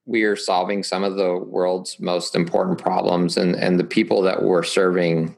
we 0.05 0.24
are 0.24 0.36
solving 0.36 0.82
some 0.82 1.03
of 1.03 1.18
the 1.18 1.38
world's 1.38 1.99
most 1.99 2.36
important 2.36 2.80
problems 2.80 3.38
and 3.38 3.55
and 3.55 3.80
the 3.80 3.84
people 3.84 4.24
that 4.24 4.41
we're 4.41 4.64
serving 4.64 5.36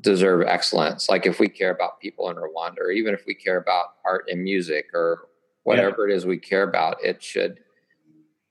deserve 0.00 0.46
excellence. 0.46 1.08
Like 1.08 1.26
if 1.26 1.38
we 1.38 1.48
care 1.48 1.70
about 1.70 2.00
people 2.00 2.30
in 2.30 2.36
rwanda 2.36 2.78
or 2.80 2.90
even 2.90 3.14
if 3.14 3.24
we 3.26 3.34
care 3.34 3.56
about 3.56 3.94
art 4.04 4.26
and 4.30 4.42
music 4.42 4.86
or 4.94 5.28
whatever 5.64 6.08
yeah. 6.08 6.14
it 6.14 6.16
is 6.16 6.26
we 6.26 6.38
care 6.38 6.62
about 6.62 6.96
it 7.02 7.22
should 7.22 7.58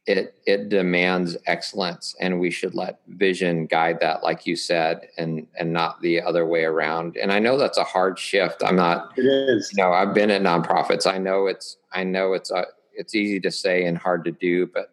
it 0.05 0.35
it 0.45 0.69
demands 0.69 1.37
excellence 1.47 2.15
and 2.19 2.39
we 2.39 2.51
should 2.51 2.75
let 2.75 2.99
vision 3.07 3.65
guide 3.65 3.99
that 3.99 4.21
like 4.21 4.45
you 4.45 4.55
said 4.55 5.07
and 5.17 5.47
and 5.57 5.71
not 5.71 6.01
the 6.01 6.21
other 6.21 6.45
way 6.45 6.63
around. 6.63 7.17
And 7.17 7.31
i 7.31 7.39
know 7.39 7.57
that's 7.57 7.77
a 7.77 7.83
hard 7.83 8.19
shift. 8.19 8.63
I'm 8.65 8.75
not 8.75 9.17
it 9.17 9.25
is. 9.25 9.71
you 9.71 9.83
know 9.83 9.93
i've 9.93 10.13
been 10.13 10.31
at 10.31 10.41
nonprofits. 10.41 11.11
I 11.11 11.17
know 11.17 11.47
it's 11.47 11.77
i 11.93 12.03
know 12.03 12.33
it's 12.33 12.51
a 12.51 12.65
it's 12.93 13.15
easy 13.15 13.39
to 13.41 13.51
say 13.51 13.85
and 13.85 13.97
hard 13.97 14.23
to 14.25 14.31
do 14.31 14.67
but 14.67 14.91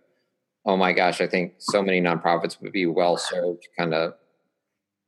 oh 0.64 0.76
my 0.76 0.92
gosh, 0.92 1.20
I 1.20 1.26
think 1.26 1.54
so 1.58 1.82
many 1.82 2.00
nonprofits 2.00 2.60
would 2.60 2.72
be 2.72 2.86
well 2.86 3.16
served 3.16 3.68
kind 3.76 3.94
of, 3.94 4.14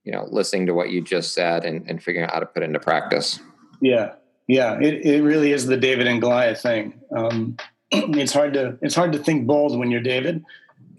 you 0.04 0.12
know, 0.12 0.28
listening 0.30 0.66
to 0.66 0.74
what 0.74 0.90
you 0.90 1.00
just 1.00 1.34
said 1.34 1.64
and, 1.64 1.88
and 1.88 2.02
figuring 2.02 2.26
out 2.26 2.34
how 2.34 2.40
to 2.40 2.46
put 2.46 2.62
into 2.62 2.78
practice. 2.78 3.40
Yeah. 3.80 4.14
Yeah. 4.46 4.78
It, 4.78 5.04
it 5.04 5.22
really 5.22 5.52
is 5.52 5.66
the 5.66 5.76
David 5.76 6.06
and 6.06 6.20
Goliath 6.20 6.60
thing. 6.60 7.00
Um, 7.14 7.56
it's 7.90 8.32
hard 8.32 8.52
to, 8.54 8.78
it's 8.82 8.94
hard 8.94 9.12
to 9.12 9.18
think 9.18 9.46
bold 9.46 9.78
when 9.78 9.90
you're 9.90 10.00
David, 10.00 10.44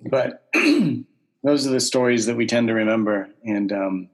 but 0.10 0.48
those 1.44 1.68
are 1.68 1.72
the 1.72 1.80
stories 1.80 2.26
that 2.26 2.36
we 2.36 2.48
tend 2.48 2.68
to 2.68 2.74
remember 2.74 3.30
and, 3.46 3.72
um, 3.72 4.10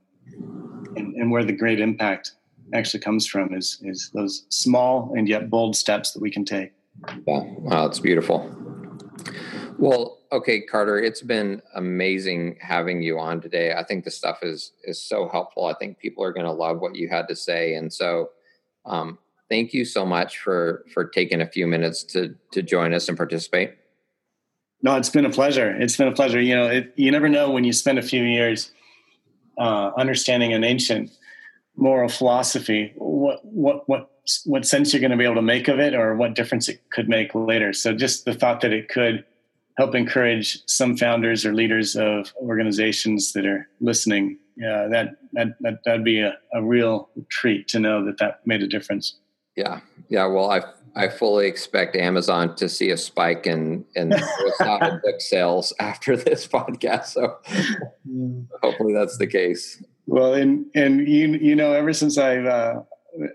and, 0.95 1.15
and 1.15 1.31
where 1.31 1.45
the 1.45 1.53
great 1.53 1.79
impact 1.79 2.33
actually 2.73 2.99
comes 2.99 3.25
from 3.25 3.53
is, 3.53 3.79
is 3.83 4.11
those 4.13 4.45
small 4.49 5.13
and 5.15 5.27
yet 5.27 5.49
bold 5.49 5.75
steps 5.75 6.11
that 6.11 6.21
we 6.21 6.31
can 6.31 6.43
take. 6.43 6.73
Yeah. 7.25 7.43
Wow. 7.45 7.85
It's 7.85 7.99
beautiful. 7.99 8.53
Well, 9.77 10.20
okay, 10.31 10.61
Carter, 10.61 10.99
it's 10.99 11.21
been 11.21 11.61
amazing 11.75 12.57
having 12.61 13.01
you 13.01 13.19
on 13.19 13.41
today. 13.41 13.73
I 13.73 13.83
think 13.83 14.03
the 14.03 14.11
stuff 14.11 14.39
is 14.41 14.73
is 14.83 15.01
so 15.01 15.27
helpful. 15.27 15.65
I 15.65 15.73
think 15.73 15.99
people 15.99 16.23
are 16.23 16.33
going 16.33 16.45
to 16.45 16.51
love 16.51 16.79
what 16.79 16.95
you 16.95 17.09
had 17.09 17.27
to 17.27 17.35
say, 17.35 17.75
and 17.75 17.91
so 17.91 18.29
um, 18.85 19.19
thank 19.49 19.73
you 19.73 19.85
so 19.85 20.05
much 20.05 20.39
for 20.39 20.85
for 20.93 21.05
taking 21.05 21.41
a 21.41 21.47
few 21.47 21.67
minutes 21.67 22.03
to 22.05 22.35
to 22.51 22.61
join 22.61 22.93
us 22.93 23.07
and 23.07 23.17
participate. 23.17 23.75
No, 24.81 24.95
it's 24.95 25.09
been 25.09 25.25
a 25.25 25.29
pleasure. 25.29 25.69
It's 25.79 25.97
been 25.97 26.07
a 26.07 26.13
pleasure. 26.13 26.41
You 26.41 26.55
know, 26.55 26.67
it, 26.67 26.93
you 26.95 27.11
never 27.11 27.29
know 27.29 27.51
when 27.51 27.63
you 27.63 27.73
spend 27.73 27.99
a 27.99 28.01
few 28.01 28.23
years 28.23 28.71
uh, 29.57 29.91
understanding 29.95 30.53
an 30.53 30.63
ancient 30.63 31.11
moral 31.75 32.09
philosophy, 32.09 32.93
what 32.95 33.43
what 33.43 33.87
what 33.87 34.09
what 34.45 34.65
sense 34.65 34.93
you're 34.93 35.01
going 35.01 35.11
to 35.11 35.17
be 35.17 35.23
able 35.23 35.35
to 35.35 35.41
make 35.41 35.67
of 35.67 35.79
it, 35.79 35.93
or 35.93 36.15
what 36.15 36.35
difference 36.35 36.69
it 36.69 36.81
could 36.89 37.09
make 37.09 37.35
later. 37.35 37.73
So, 37.73 37.93
just 37.93 38.25
the 38.25 38.33
thought 38.33 38.61
that 38.61 38.73
it 38.73 38.87
could 38.89 39.25
help 39.77 39.95
encourage 39.95 40.59
some 40.67 40.97
founders 40.97 41.45
or 41.45 41.53
leaders 41.53 41.95
of 41.95 42.33
organizations 42.37 43.33
that 43.33 43.45
are 43.45 43.67
listening. 43.79 44.37
Yeah, 44.57 44.87
that 44.91 45.09
that, 45.33 45.47
that 45.61 45.79
that'd 45.85 46.03
be 46.03 46.19
a, 46.19 46.33
a 46.53 46.63
real 46.63 47.09
treat 47.29 47.67
to 47.69 47.79
know 47.79 48.05
that 48.05 48.17
that 48.19 48.41
made 48.45 48.61
a 48.61 48.67
difference. 48.67 49.17
Yeah, 49.55 49.81
yeah. 50.09 50.25
Well, 50.25 50.51
I 50.51 50.61
I 50.95 51.07
fully 51.07 51.47
expect 51.47 51.95
Amazon 51.95 52.55
to 52.57 52.67
see 52.67 52.89
a 52.91 52.97
spike 52.97 53.47
in 53.47 53.85
in 53.95 54.09
book 54.59 55.19
sales 55.19 55.73
after 55.79 56.17
this 56.17 56.47
podcast. 56.55 57.07
So 57.07 57.37
hopefully 58.61 58.93
that's 58.93 59.17
the 59.17 59.27
case. 59.27 59.81
Well, 60.05 60.33
and 60.33 60.65
and 60.75 61.07
you 61.07 61.29
you 61.29 61.55
know, 61.55 61.71
ever 61.71 61.93
since 61.93 62.17
I've 62.17 62.45
uh, 62.45 62.81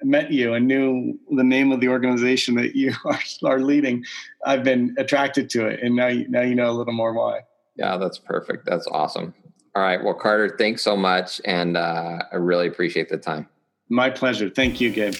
met 0.03 0.33
you 0.33 0.55
and 0.55 0.67
knew 0.67 1.19
the 1.31 1.45
name 1.45 1.73
of 1.73 1.81
the 1.81 1.89
organization 1.89 2.55
that 2.57 2.75
you 2.75 2.93
are, 3.05 3.21
are 3.45 3.61
leading, 3.61 4.05
I've 4.45 4.65
been 4.65 4.95
attracted 4.99 5.51
to 5.51 5.67
it, 5.67 5.81
and 5.83 5.97
now 5.97 6.09
you, 6.09 6.29
now 6.29 6.43
you 6.43 6.55
know 6.55 6.71
a 6.71 6.73
little 6.73 6.95
more 6.95 7.13
why. 7.13 7.41
Yeah, 7.77 7.99
that's 7.99 8.19
perfect. 8.19 8.65
That's 8.67 8.87
awesome. 8.87 9.35
All 9.75 9.83
right, 9.83 10.03
well, 10.03 10.15
Carter, 10.15 10.57
thanks 10.59 10.83
so 10.83 10.97
much, 10.97 11.41
and 11.45 11.77
uh, 11.77 12.21
I 12.33 12.37
really 12.37 12.67
appreciate 12.67 13.11
the 13.11 13.19
time. 13.19 13.47
My 13.89 14.11
pleasure. 14.11 14.49
Thank 14.49 14.81
you, 14.81 14.91
Gabe. 14.91 15.15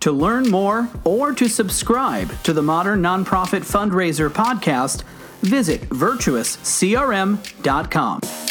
To 0.00 0.10
learn 0.12 0.50
more 0.50 0.88
or 1.04 1.32
to 1.34 1.48
subscribe 1.48 2.30
to 2.44 2.52
the 2.52 2.62
Modern 2.62 3.02
Nonprofit 3.02 3.60
Fundraiser 3.60 4.30
podcast, 4.30 5.02
visit 5.42 5.82
virtuouscrm.com. 5.90 8.47